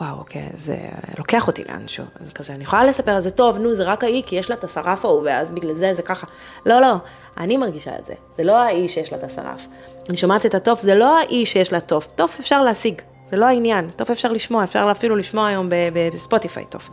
[0.00, 0.76] וואו, אוקיי, זה
[1.18, 4.22] לוקח אותי לאנשהו, אז כזה, אני יכולה לספר על זה, טוב, נו, זה רק האי,
[4.26, 6.26] כי יש לה את השרף ההוא, ואז בגלל זה זה ככה.
[6.66, 6.94] לא, לא,
[7.38, 9.66] אני מרגישה את זה, זה לא האי שיש לה את השרף.
[10.08, 13.46] אני שומעת את הטוף, זה לא האי שיש לה טוף, טוף אפשר להשיג, זה לא
[13.46, 15.68] העניין, טוב אפשר לשמוע, אפשר אפילו לשמוע היום
[16.12, 16.88] בספוטיפיי טוב.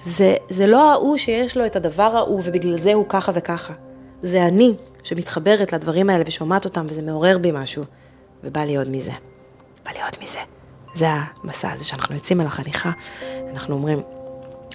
[0.00, 3.72] זה, זה לא ההוא שיש לו את הדבר ההוא ובגלל זה הוא ככה וככה.
[4.22, 7.84] זה אני שמתחברת לדברים האלה ושומעת אותם וזה מעורר בי משהו,
[8.44, 9.12] ובא לי עוד מזה.
[9.84, 10.38] בא לי עוד מזה.
[10.94, 12.90] זה המסע הזה שאנחנו יוצאים על החניכה,
[13.52, 14.02] אנחנו אומרים,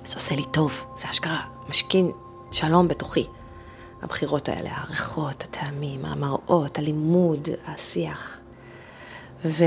[0.05, 2.11] זה עושה לי טוב, זה אשכרה משכין
[2.51, 3.25] שלום בתוכי.
[4.01, 8.37] הבחירות האלה, הריחות, הטעמים, המראות, הלימוד, השיח.
[9.45, 9.63] ו...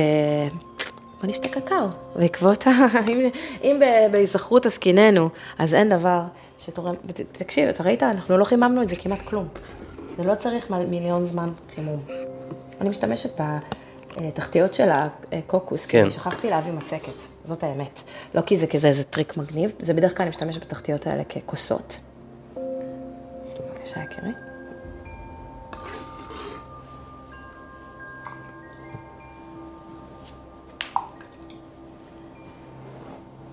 [1.25, 2.71] בוא נשתה קקאו, בעקבות ה...
[3.65, 6.23] אם, בהיזכרות עסקיננו, אז אין דבר
[6.59, 6.95] שתורם...
[7.33, 8.03] תקשיב, אתה ראית?
[8.03, 9.49] אנחנו לא חיממנו את זה כמעט כלום.
[10.17, 12.01] זה לא צריך מיליון זמן חימום.
[12.81, 13.41] אני משתמשת
[14.17, 14.89] בתחתיות של
[15.33, 16.05] הקוקוס, כן.
[16.05, 18.01] כי שכחתי להביא מצקת, זאת האמת.
[18.35, 22.01] לא כי זה כזה איזה טריק מגניב, זה בדרך כלל אני משתמשת בתחתיות האלה ככוסות.
[22.57, 24.54] בבקשה, יקירי.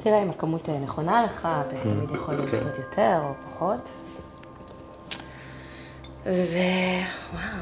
[0.04, 2.60] תראה אם הכמות אה, נכונה לך, אתה mm, תמיד יכול אוקיי.
[2.60, 3.92] לשתות יותר או פחות.
[6.26, 6.34] ווואו,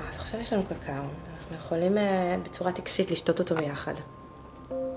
[0.09, 3.93] אז עכשיו יש לנו קקאו, אנחנו יכולים אה, בצורה טקסית לשתות אותו ביחד.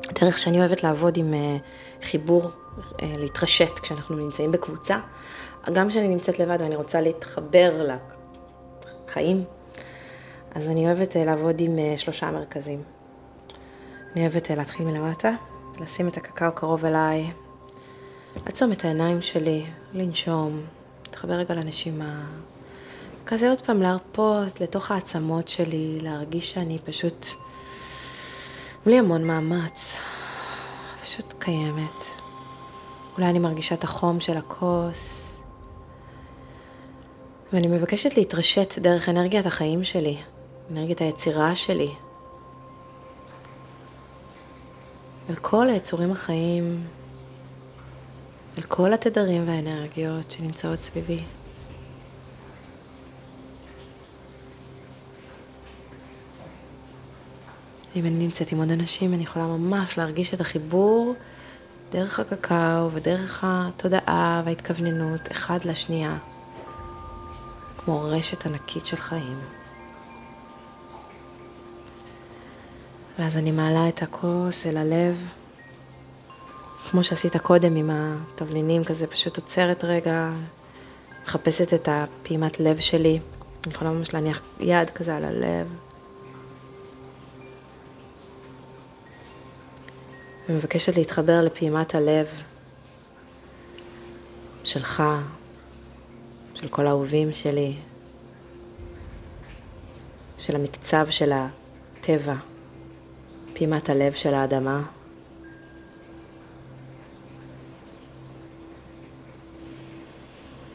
[0.09, 1.57] הדרך שאני אוהבת לעבוד עם אה,
[2.03, 2.51] חיבור,
[3.03, 4.99] להתרשת כשאנחנו נמצאים בקבוצה,
[5.73, 7.89] גם כשאני נמצאת לבד ואני רוצה להתחבר
[9.07, 9.45] לחיים,
[10.55, 12.83] אז אני אוהבת לעבוד עם שלושה מרכזים.
[14.13, 15.31] אני אוהבת להתחיל מלמטה,
[15.83, 17.33] לשים את הקקאו קרוב אליי,
[18.47, 20.61] לעצום את העיניים שלי, לנשום,
[21.07, 22.27] להתחבר רגע לנשימה.
[23.27, 27.27] כזה עוד פעם להרפות לתוך העצמות שלי, להרגיש שאני פשוט,
[28.87, 30.01] בלי המון מאמץ,
[31.03, 32.05] פשוט קיימת.
[33.17, 35.29] אולי אני מרגישה את החום של הכוס,
[37.53, 40.17] ואני מבקשת להתרשת דרך אנרגיית החיים שלי,
[40.71, 41.91] אנרגיית היצירה שלי,
[45.29, 46.87] על כל היצורים החיים,
[48.57, 51.21] על כל התדרים והאנרגיות שנמצאות סביבי.
[57.97, 61.15] אם אני נמצאת עם עוד אנשים, אני יכולה ממש להרגיש את החיבור
[61.91, 66.19] דרך הקקאו ודרך התודעה וההתכווננות אחד לשנייה,
[67.79, 69.39] כמו רשת ענקית של חיים.
[73.19, 75.29] ואז אני מעלה את הכוס אל הלב,
[76.91, 80.31] כמו שעשית קודם עם התבלינים, כזה פשוט עוצרת רגע,
[81.25, 83.21] מחפשת את הפעימת לב שלי.
[83.67, 85.67] אני יכולה ממש להניח יד כזה על הלב.
[90.49, 92.27] ומבקשת להתחבר לפעימת הלב
[94.65, 95.03] שלך,
[96.55, 97.77] של כל האהובים שלי,
[100.39, 102.52] של המקצב של הטבע.
[103.63, 104.83] פעימת הלב של האדמה.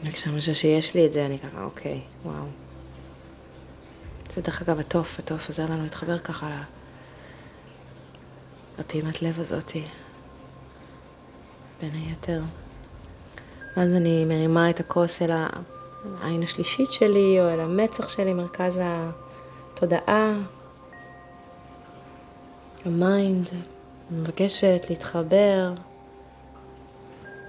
[0.02, 2.44] וכשאני חושבת שיש לי את זה, אני ככה, אוקיי, וואו.
[4.30, 6.62] זה דרך אגב התוף, התוף עוזר לנו להתחבר ככה
[8.78, 9.84] לפעימת לב הזאתי,
[11.80, 12.42] בין היתר.
[13.76, 15.30] ואז אני מרימה את הכוס אל
[16.20, 20.32] העין השלישית שלי, או אל המצח שלי, מרכז התודעה,
[22.84, 23.50] המיינד,
[24.10, 25.72] מבקשת להתחבר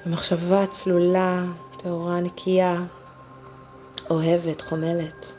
[0.05, 1.45] במחשבה צלולה,
[1.77, 2.83] טהורה, נקייה,
[4.09, 5.33] אוהבת, חומלת,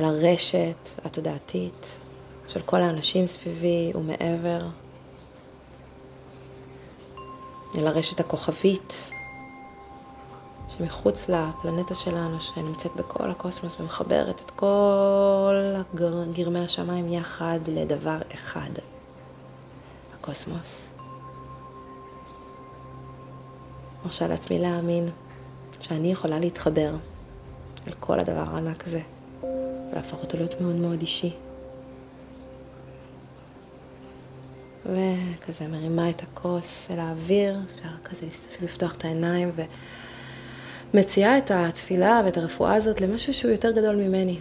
[0.00, 1.98] אל הרשת התודעתית
[2.48, 4.58] של כל האנשים סביבי ומעבר,
[7.78, 9.10] אל הרשת הכוכבית
[10.78, 15.54] שמחוץ לפלנטה שלנו, שנמצאת בכל הקוסמוס ומחברת את כל
[16.34, 18.70] גרמי השמיים יחד לדבר אחד.
[20.24, 20.88] הקוסמוס.
[24.04, 25.08] מרשה לעצמי להאמין
[25.80, 26.94] שאני יכולה להתחבר
[27.86, 29.00] אל כל הדבר הענק הזה
[29.92, 31.32] ולהפוך אותו להיות מאוד מאוד אישי.
[34.82, 38.26] וכזה מרימה את הכוס אל האוויר, אפשר כזה
[38.62, 39.52] לפתוח את העיניים
[40.94, 44.40] ומציעה את התפילה ואת הרפואה הזאת למשהו שהוא יותר גדול ממני.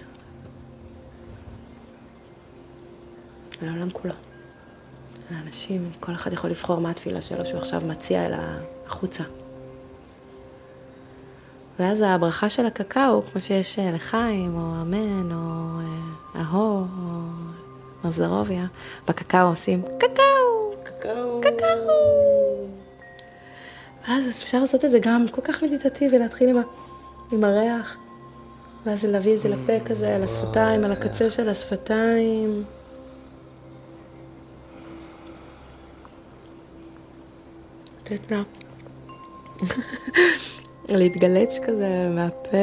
[3.62, 4.14] לעולם כולו.
[5.32, 8.34] לאנשים, כל אחד יכול לבחור מה התפילה שלו שהוא עכשיו מציע אל
[8.86, 9.24] החוצה.
[11.80, 15.80] ואז הברכה של הקקאו, כמו שיש אה, לחיים, או אמן, או
[16.36, 16.86] אה, אהו, או
[18.04, 18.66] מזרוביה,
[19.08, 22.04] בקקאו עושים קקאו, קקאו, קקאו.
[24.08, 26.62] ואז אפשר לעשות את זה גם כל כך מדיטטיבי, להתחיל עם, ה,
[27.32, 27.98] עם הריח,
[28.86, 32.64] ואז להביא את זה לפה כזה, על השפתיים, על הקצה של השפתיים.
[38.04, 38.44] את יודעת מה?
[40.90, 42.58] להתגלץ' כזה מהפה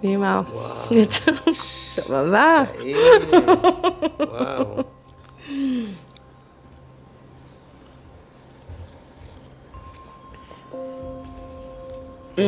[0.00, 0.40] פנימה.
[0.52, 0.94] וואו.
[0.94, 1.32] יצא
[4.18, 4.82] וואו.
[12.36, 12.40] Mm.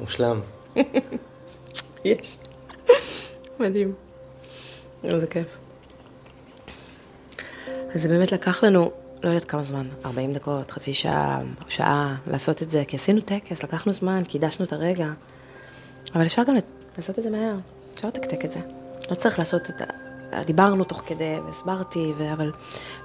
[0.00, 0.40] מושלם.
[2.04, 2.38] יש.
[3.60, 3.94] מדהים.
[5.04, 5.46] איזה כיף.
[7.94, 8.90] אז זה באמת לקח לנו
[9.22, 13.62] לא יודעת כמה זמן, 40 דקות, חצי שעה, שעה, לעשות את זה, כי עשינו טקס,
[13.62, 15.08] לקחנו זמן, קידשנו את הרגע.
[16.14, 16.54] אבל אפשר גם
[16.96, 17.54] לעשות את זה מהר,
[17.94, 18.60] אפשר לתקתק את זה.
[19.10, 19.84] לא צריך לעשות את ה...
[20.44, 22.32] דיברנו תוך כדי, והסברתי, ו...
[22.32, 22.52] אבל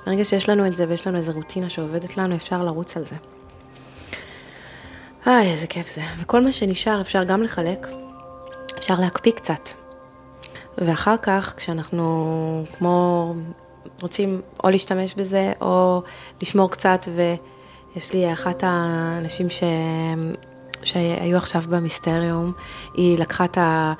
[0.05, 3.15] ברגע שיש לנו את זה ויש לנו איזו רוטינה שעובדת לנו, אפשר לרוץ על זה.
[5.27, 6.01] איי, איזה כיף זה.
[6.19, 7.87] וכל מה שנשאר אפשר גם לחלק,
[8.77, 9.69] אפשר להקפיא קצת.
[10.77, 13.33] ואחר כך, כשאנחנו כמו
[14.01, 16.01] רוצים או להשתמש בזה, או
[16.41, 19.63] לשמור קצת, ויש לי אחת האנשים ש...
[20.83, 22.53] שהיו עכשיו במיסטריום,
[22.93, 23.93] היא לקחה את ה...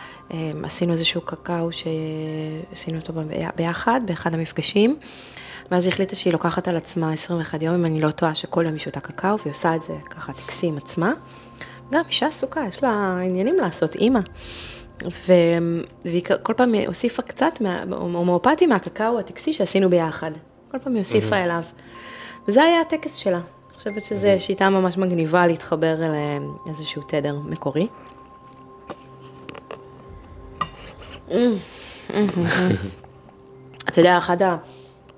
[0.63, 3.13] עשינו איזשהו קקאו שעשינו אותו
[3.55, 4.97] ביחד, באחד המפגשים,
[5.71, 8.73] ואז היא החליטה שהיא לוקחת על עצמה 21 יום, אם אני לא טועה, שכל יום
[8.73, 11.13] היא שותה קקאו, והיא עושה את זה ככה טקסי עם עצמה.
[11.91, 14.19] גם אישה עסוקה, יש לה עניינים לעשות, אימא.
[16.05, 17.59] והיא כל פעם הוסיפה קצת
[17.91, 20.31] הומואפתי מהקקאו הטקסי שעשינו ביחד.
[20.71, 21.43] כל פעם היא הוסיפה mm-hmm.
[21.43, 21.63] אליו.
[22.47, 23.37] וזה היה הטקס שלה.
[23.37, 24.39] אני חושבת שזו mm-hmm.
[24.39, 25.95] שיטה ממש מגניבה להתחבר
[26.65, 27.87] לאיזשהו תדר מקורי.
[33.89, 34.37] אתה יודע, אחד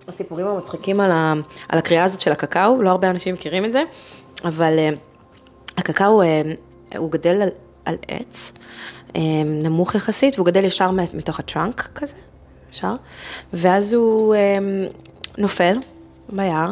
[0.07, 1.33] הסיפורים המצחיקים על, ה...
[1.69, 3.83] על הקריאה הזאת של הקקאו, לא הרבה אנשים מכירים את זה,
[4.43, 4.97] אבל uh,
[5.77, 6.25] הקקאו uh,
[6.97, 7.49] הוא גדל על,
[7.85, 8.51] על עץ,
[9.45, 12.15] נמוך יחסית, והוא גדל ישר מתוך הטראנק כזה,
[12.71, 12.95] ישר,
[13.53, 14.85] ואז הוא אמ,
[15.37, 15.77] נופל
[16.29, 16.71] ביער,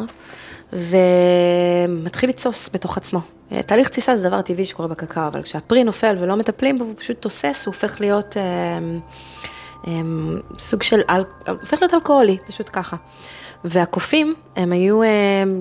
[0.72, 3.20] ומתחיל לתסוס בתוך עצמו.
[3.66, 7.20] תהליך תסיסה זה דבר טבעי שקורה בקקאו, אבל כשהפרי נופל ולא מטפלים בו, הוא פשוט
[7.20, 8.36] תוסס, הוא הופך להיות
[9.86, 12.96] אמ, סוג של, הוא הופך להיות אלכוהולי, פשוט ככה.
[13.64, 15.00] והקופים, הם היו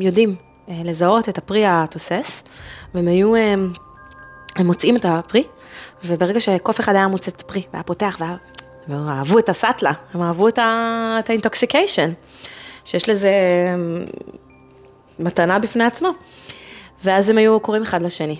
[0.01, 0.35] יודעים
[0.69, 2.43] אה, לזהות את הפרי התוסס,
[2.93, 5.43] והם היו, הם מוצאים את הפרי,
[6.05, 8.17] וברגע שקוף אחד היה מוצא את הפרי, והיה פותח,
[8.87, 10.59] והם אהבו את הסאטלה, הם אהבו את
[11.29, 12.11] ה intoxication,
[12.85, 13.31] שיש לזה
[15.19, 16.09] מתנה בפני עצמו.
[17.03, 18.35] ואז הם היו קוראים אחד לשני,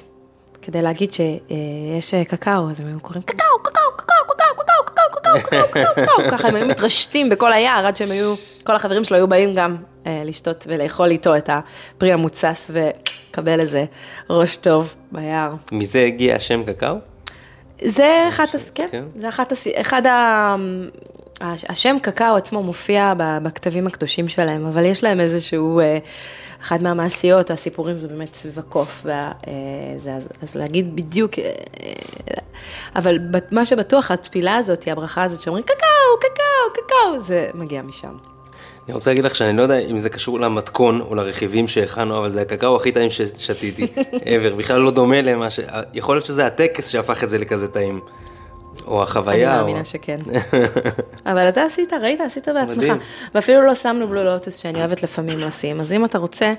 [0.61, 5.68] כדי להגיד שיש קקאו, אז הם היו קוראים קקאו, קקאו, קקאו, קקאו, קקאו, קקאו, קקאו,
[5.72, 9.28] קקאו, קקאו, ככה הם היו מתרשתים בכל היער, עד שהם היו, כל החברים שלו היו
[9.28, 13.86] באים גם לשתות ולאכול איתו את הפרי המוצס ולקבל איזה
[14.30, 15.53] ראש טוב ביער.
[15.72, 17.12] מזה הגיע השם קקאו?
[17.86, 20.55] זה אחת, כן, כן, זה אחת, אחד ה...
[21.41, 25.97] השם קקאו עצמו מופיע בכתבים הקדושים שלהם, אבל יש להם איזשהו, אה,
[26.61, 29.13] אחת מהמעשיות, הסיפורים זה באמת סביב הקוף, וזה,
[30.09, 31.51] אה, אז, אז להגיד בדיוק, אה,
[32.95, 33.19] אבל
[33.51, 38.32] מה שבטוח, התפילה הזאת, הברכה הזאת שאומרים קקאו, קקאו, קקאו, זה מגיע משם.
[38.88, 42.29] אני רוצה להגיד לך שאני לא יודע אם זה קשור למתכון או לרכיבים שהכנו, אבל
[42.29, 45.59] זה הקקאו הכי טעים ששתיתי ever, בכלל לא דומה למה ש...
[45.93, 47.99] יכול להיות שזה הטקס שהפך את זה לכזה טעים.
[48.88, 49.53] או החוויה.
[49.53, 49.86] אני מאמינה או...
[49.86, 50.17] שכן.
[51.31, 52.77] אבל אתה עשית, ראית, עשית בעצמך.
[52.77, 52.97] מדהים.
[53.36, 56.53] ואפילו לא שמנו בלו לוטוס שאני אוהבת לפעמים לשים, אז אם אתה רוצה,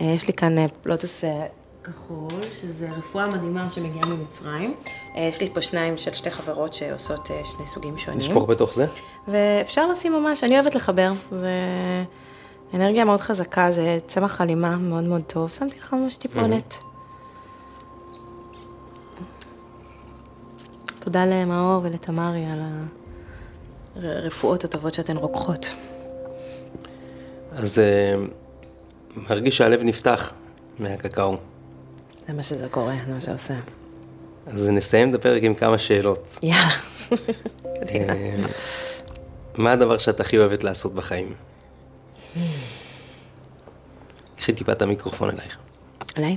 [0.00, 1.46] אה, יש לי כאן אה, לוטוס אה,
[1.84, 4.74] כחול, שזה רפואה מדהימה שמגיעה ממצרים.
[5.14, 8.20] יש לי פה שניים של שתי חברות שעושות שני סוגים שונים.
[8.20, 8.86] לשפוך בתוך זה?
[9.28, 11.50] ואפשר לשים ממש, אני אוהבת לחבר, זה
[12.74, 16.76] אנרגיה מאוד חזקה, זה צמח חלימה מאוד מאוד טוב, שמתי לך ממש טיפונת.
[20.98, 22.60] תודה למאור ולתמרי על
[23.96, 25.66] הרפואות הטובות שאתן רוקחות.
[27.52, 30.32] אז uh, מרגיש שהלב נפתח
[30.78, 31.36] מהקקאו.
[32.26, 33.54] זה מה שזה קורה, זה מה שעושה.
[34.52, 36.38] אז נסיים את הפרק עם כמה שאלות.
[36.42, 36.68] יאללה.
[37.88, 38.36] אה,
[39.54, 41.34] מה הדבר שאת הכי אוהבת לעשות בחיים?
[44.36, 45.56] קחי טיפה את המיקרופון אלייך.
[46.16, 46.36] עליי?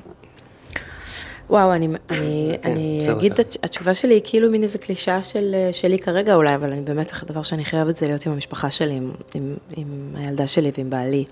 [1.50, 5.56] וואו, אני, אני, כן, אני אגיד, את התשובה שלי היא כאילו מין איזה קלישה של,
[5.72, 8.94] שלי כרגע אולי, אבל אני באמת, הדבר שאני הכי אוהבת זה להיות עם המשפחה שלי,
[8.94, 11.26] עם, עם, עם הילדה שלי ועם בעלי.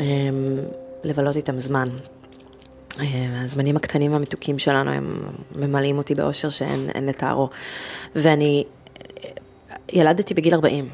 [0.00, 0.58] אמ,
[1.04, 1.88] לבלות איתם זמן.
[3.00, 5.22] אה, הזמנים הקטנים והמתוקים שלנו, הם
[5.56, 7.48] ממלאים אותי באושר שאין לתארו.
[8.16, 8.64] ואני
[9.92, 10.88] ילדתי בגיל 40.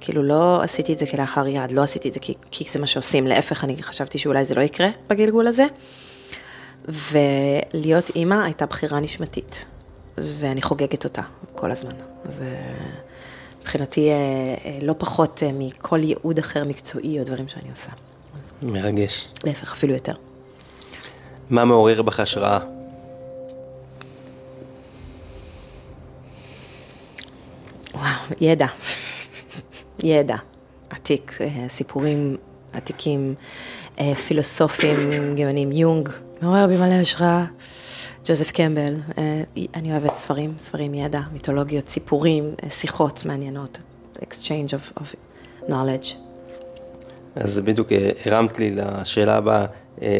[0.00, 2.86] כאילו לא עשיתי את זה כלאחר יד, לא עשיתי את זה כי, כי זה מה
[2.86, 5.66] שעושים, להפך, אני חשבתי שאולי זה לא יקרה בגלגול הזה.
[6.88, 9.64] ולהיות אימא הייתה בחירה נשמתית,
[10.18, 11.22] ואני חוגגת אותה
[11.54, 11.92] כל הזמן.
[12.24, 12.46] אז אה,
[13.60, 17.90] מבחינתי אה, אה, לא פחות מכל ייעוד אחר מקצועי או דברים שאני עושה.
[18.62, 19.28] מרגש.
[19.44, 20.14] להפך, אפילו יותר.
[21.50, 22.58] מה מעורר בך השראה?
[27.94, 28.04] וואו,
[28.40, 28.66] ידע.
[30.02, 30.36] ידע.
[30.90, 31.38] עתיק,
[31.68, 32.36] סיפורים
[32.72, 33.34] עתיקים,
[34.26, 36.08] פילוסופים, גאונים, יונג,
[36.42, 37.44] מעורר בי מלא השראה.
[38.28, 39.42] ג'וזף קמבל, אה,
[39.74, 43.78] אני אוהבת ספרים, ספרים ידע, מיתולוגיות, סיפורים, אה, שיחות מעניינות,
[44.16, 45.14] exchange of, of
[45.68, 46.14] knowledge.
[47.36, 49.66] אז בדיוק אה, הרמת לי לשאלה הבאה,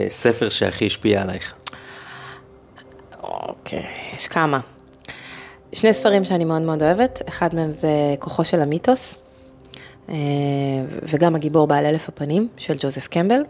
[0.09, 1.55] ספר שהכי השפיע עלייך.
[3.23, 4.61] אוקיי, יש כמה.
[5.73, 9.15] שני ספרים שאני מאוד מאוד אוהבת, אחד מהם זה כוחו של המיתוס,
[11.03, 13.41] וגם הגיבור בעל אלף הפנים של ג'וזף קמבל,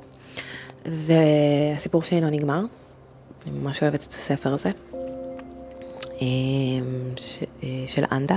[0.87, 2.61] והסיפור שאינו נגמר,
[3.47, 4.70] אני ממש אוהבת את הספר הזה,
[6.22, 6.26] אה,
[7.87, 8.37] של אנדה.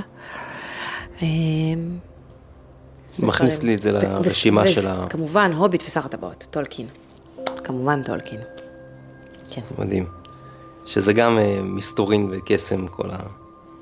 [3.19, 5.05] מכניס לי את זה לרשימה של ה...
[5.09, 6.87] כמובן, הוביט ושר הטבעות, טולקין.
[7.67, 8.39] כמובן טולקין.
[9.51, 9.61] כן.
[9.77, 10.05] מדהים.
[10.85, 13.17] שזה גם אה, מסתורין וקסם, כל ה...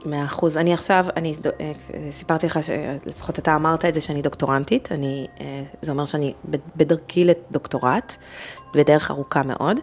[0.05, 0.57] מאה אחוז.
[0.57, 1.71] אני עכשיו, אני אה,
[2.11, 5.27] סיפרתי לך שלפחות אתה אמרת את זה שאני דוקטורנטית, אני,
[5.81, 6.33] זה אומר שאני
[6.75, 8.15] בדרכי לדוקטורט,
[8.73, 9.79] בדרך ארוכה מאוד,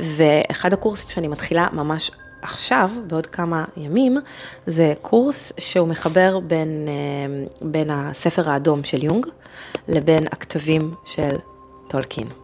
[0.00, 2.10] ואחד הקורסים שאני מתחילה ממש
[2.42, 4.18] עכשיו, בעוד כמה ימים,
[4.66, 9.26] זה קורס שהוא מחבר בין, אה, בין הספר האדום של יונג
[9.88, 11.36] לבין הכתבים של
[11.88, 12.41] טולקין.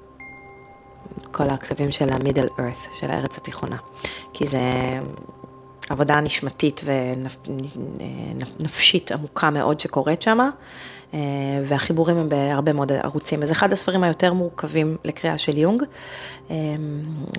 [1.30, 3.76] כל הכתבים של ה-Middle Earth, של הארץ התיכונה.
[4.32, 4.60] כי זה
[5.88, 6.80] עבודה נשמתית
[8.58, 10.50] ונפשית עמוקה מאוד שקורית שמה.
[11.14, 11.18] אה,
[11.68, 13.42] והחיבורים הם בהרבה מאוד ערוצים.
[13.42, 15.82] אז אחד הספרים היותר מורכבים לקריאה של יונג,
[16.50, 16.56] אה,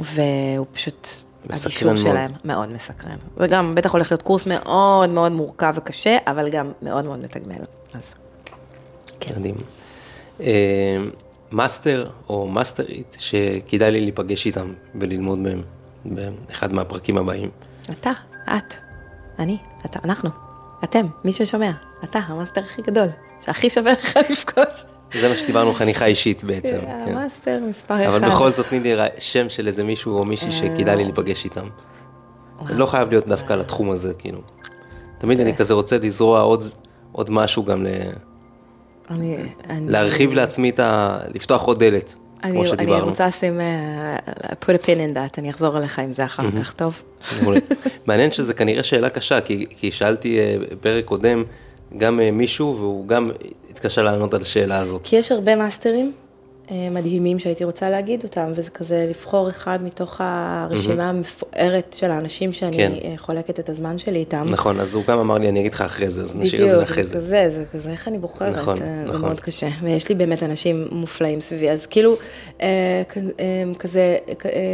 [0.01, 1.07] והוא פשוט,
[1.49, 3.17] הגישור שלהם מאוד מסקרן.
[3.38, 7.55] וגם בטח הולך להיות קורס מאוד מאוד מורכב וקשה, אבל גם מאוד מאוד מתגמל.
[7.93, 8.15] אז
[9.19, 9.34] כן.
[9.39, 9.55] מדהים.
[11.51, 15.61] אה, מאסטר או מאסטרית שכדאי לי להיפגש איתם וללמוד מהם
[16.05, 17.49] באחד מהפרקים הבאים.
[17.89, 18.11] אתה,
[18.43, 18.73] את,
[19.39, 20.29] אני, אתה, אנחנו.
[20.83, 21.71] אתם, מי ששומע,
[22.03, 23.07] אתה המאסטר הכי גדול,
[23.45, 24.83] שהכי שווה לך לפגוש.
[25.19, 26.79] זה מה שדיברנו חניכה אישית בעצם.
[26.81, 27.15] כן.
[27.15, 28.03] המאסטר מספר אחד.
[28.03, 31.67] אבל בכל זאת תני לי שם של איזה מישהו או מישהי שכדאי לי להיפגש איתם.
[32.69, 34.41] לא חייב להיות דווקא לתחום הזה, כאילו.
[35.17, 36.41] תמיד אני כזה רוצה לזרוע
[37.11, 37.85] עוד משהו גם
[39.10, 39.36] ל...
[39.88, 41.20] להרחיב לעצמי את ה...
[41.34, 42.16] לפתוח עוד דלת.
[42.41, 42.97] כמו שדיברנו.
[43.01, 46.51] אני רוצה לשים, uh, put a pin in that, אני אחזור אליך עם זה אחר
[46.60, 47.03] כך, טוב?
[48.07, 51.43] מעניין שזה כנראה שאלה קשה, כי, כי שאלתי uh, פרק קודם
[51.97, 53.32] גם uh, מישהו, והוא גם
[53.70, 55.01] התקשה לענות על השאלה הזאת.
[55.03, 56.28] כי יש הרבה מאסטרים אה,
[56.91, 62.78] מדהימים שהייתי רוצה להגיד אותם, וזה כזה לבחור אחד מתוך הרשימה המפוארת של האנשים שאני
[62.78, 62.91] כן.
[63.03, 64.45] אה, חולקת את הזמן שלי איתם.
[64.49, 66.78] נכון, אז הוא גם אמר לי, אני אגיד לך אחרי זה, אז נשאיר את זה
[66.78, 67.09] לאחרי זה.
[67.09, 69.22] בדיוק, זה כזה, זה כזה, איך אני בוחרת, נכון, זה נכון.
[69.22, 69.67] מאוד קשה.
[69.84, 72.15] ויש לי באמת אנשים מופלאים סביבי, אז כאילו,
[73.80, 74.17] כזה,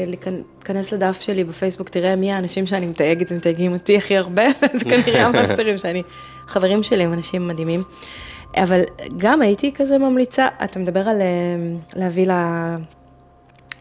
[0.07, 4.43] להיכנס לדף שלי בפייסבוק, תראה מי האנשים שאני מתייגת ומתייגים אותי הכי הרבה,
[4.79, 6.03] זה כנראה המאסטרים שאני,
[6.47, 7.83] חברים שלי הם אנשים מדהימים.
[8.55, 8.81] אבל
[9.17, 11.25] גם הייתי כזה ממליצה, אתה מדבר על אה,
[11.95, 12.31] להביא ל...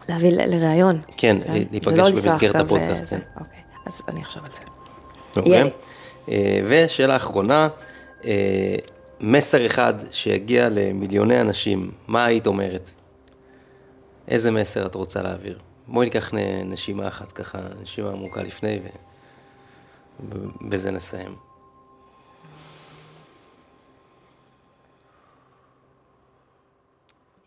[0.09, 0.99] להביא לראיון.
[1.17, 1.53] כן, כן?
[1.71, 3.09] להיפגש לא במסגרת הפודקאסט.
[3.09, 3.19] כן.
[3.39, 4.61] אוקיי, אז אני אחשוב על זה.
[5.35, 5.71] אוקיי.
[6.29, 7.67] אה, ושאלה אחרונה,
[8.25, 8.75] אה,
[9.19, 12.91] מסר אחד שיגיע למיליוני אנשים, מה היית אומרת?
[14.27, 15.59] איזה מסר את רוצה להעביר?
[15.87, 16.33] בואי ניקח
[16.65, 18.79] נשימה אחת ככה, נשימה עמוקה לפני
[20.19, 21.35] ובזה נסיים.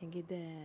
[0.09, 0.58] אני אגיד, אמ,